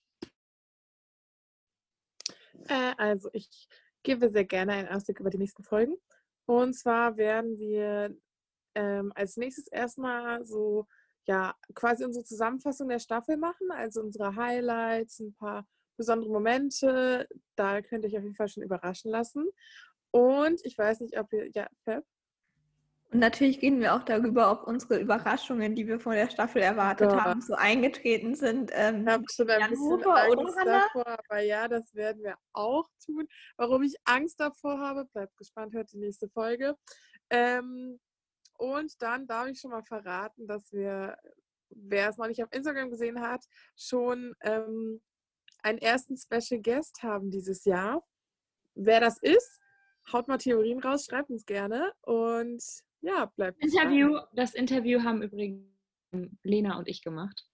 [2.68, 3.68] Äh, also ich
[4.04, 5.96] gebe sehr gerne einen Ausblick über die nächsten Folgen.
[6.46, 8.16] Und zwar werden wir
[8.76, 10.88] ähm, als nächstes erstmal so,
[11.26, 17.28] ja, quasi unsere Zusammenfassung der Staffel machen, also unsere Highlights, ein paar besondere Momente.
[17.56, 19.50] Da könnt ihr euch auf jeden Fall schon überraschen lassen.
[20.12, 22.06] Und ich weiß nicht, ob ihr, ja, Fab?
[23.10, 27.10] Und natürlich reden wir auch darüber, ob unsere Überraschungen, die wir vor der Staffel erwartet
[27.10, 27.22] Gott.
[27.22, 28.72] haben, so eingetreten sind.
[28.74, 32.90] Ähm, Ich habe schon ein Jan bisschen Angst davor, aber ja, das werden wir auch
[33.06, 33.28] tun.
[33.56, 36.76] Warum ich Angst davor habe, bleibt gespannt, hört die nächste Folge.
[37.30, 37.98] Ähm,
[38.58, 41.16] und dann darf ich schon mal verraten, dass wir,
[41.70, 43.46] wer es noch nicht auf Instagram gesehen hat,
[43.78, 45.02] schon ähm,
[45.64, 48.04] einen ersten Special Guest haben dieses Jahr.
[48.76, 49.60] Wer das ist,
[50.12, 52.62] haut mal Theorien raus, schreibt uns gerne und
[53.02, 53.62] ja, bleibt.
[53.64, 55.64] Interview, das Interview haben übrigens
[56.44, 57.46] Lena und ich gemacht.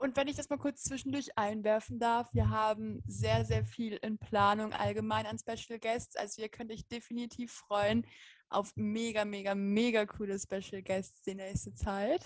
[0.00, 4.16] Und wenn ich das mal kurz zwischendurch einwerfen darf, wir haben sehr, sehr viel in
[4.18, 6.14] Planung allgemein an Special Guests.
[6.14, 8.06] Also ihr könnt euch definitiv freuen
[8.48, 12.22] auf mega, mega, mega coole Special Guests die nächste Zeit.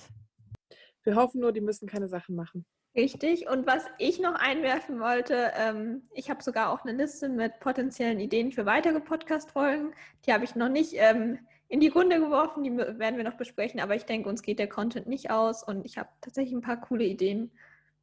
[1.02, 2.66] Wir hoffen nur, die müssen keine Sachen machen.
[2.94, 3.48] Richtig.
[3.48, 8.20] Und was ich noch einwerfen wollte, ähm, ich habe sogar auch eine Liste mit potenziellen
[8.20, 9.94] Ideen für weitere Podcast-Folgen.
[10.26, 11.38] Die habe ich noch nicht ähm,
[11.68, 14.68] in die Runde geworfen, die werden wir noch besprechen, aber ich denke, uns geht der
[14.68, 17.50] Content nicht aus und ich habe tatsächlich ein paar coole Ideen.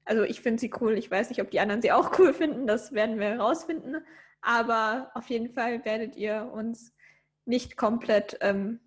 [0.06, 0.98] Also ich finde sie cool.
[0.98, 3.98] Ich weiß nicht, ob die anderen sie auch cool finden, das werden wir herausfinden.
[4.42, 6.96] Aber auf jeden Fall werdet ihr uns
[7.46, 8.80] nicht komplett ähm,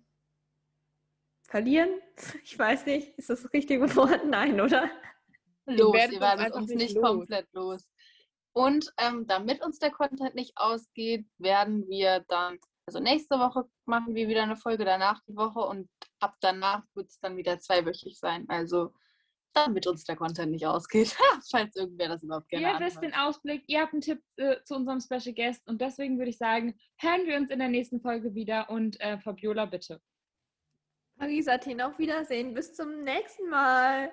[1.43, 1.89] verlieren.
[2.43, 4.25] Ich weiß nicht, ist das das richtige Wort?
[4.27, 4.89] Nein, oder?
[5.65, 5.93] Los.
[5.93, 7.03] werdet Ihr uns werdet einfach uns nicht nicht los.
[7.05, 7.87] komplett los.
[8.53, 14.13] Und ähm, damit uns der Content nicht ausgeht, werden wir dann, also nächste Woche machen
[14.13, 18.19] wir wieder eine Folge, danach die Woche und ab danach wird es dann wieder zweiwöchig
[18.19, 18.45] sein.
[18.49, 18.93] Also
[19.53, 21.15] damit uns der Content nicht ausgeht,
[21.51, 24.75] falls irgendwer das überhaupt gerne ihr wisst den Ausblick, ihr habt einen Tipp äh, zu
[24.75, 28.33] unserem Special Guest und deswegen würde ich sagen, hören wir uns in der nächsten Folge
[28.33, 30.01] wieder und äh, Fabiola bitte.
[31.15, 32.53] Marisa, Tina, auf Wiedersehen.
[32.53, 34.11] Bis zum nächsten Mal.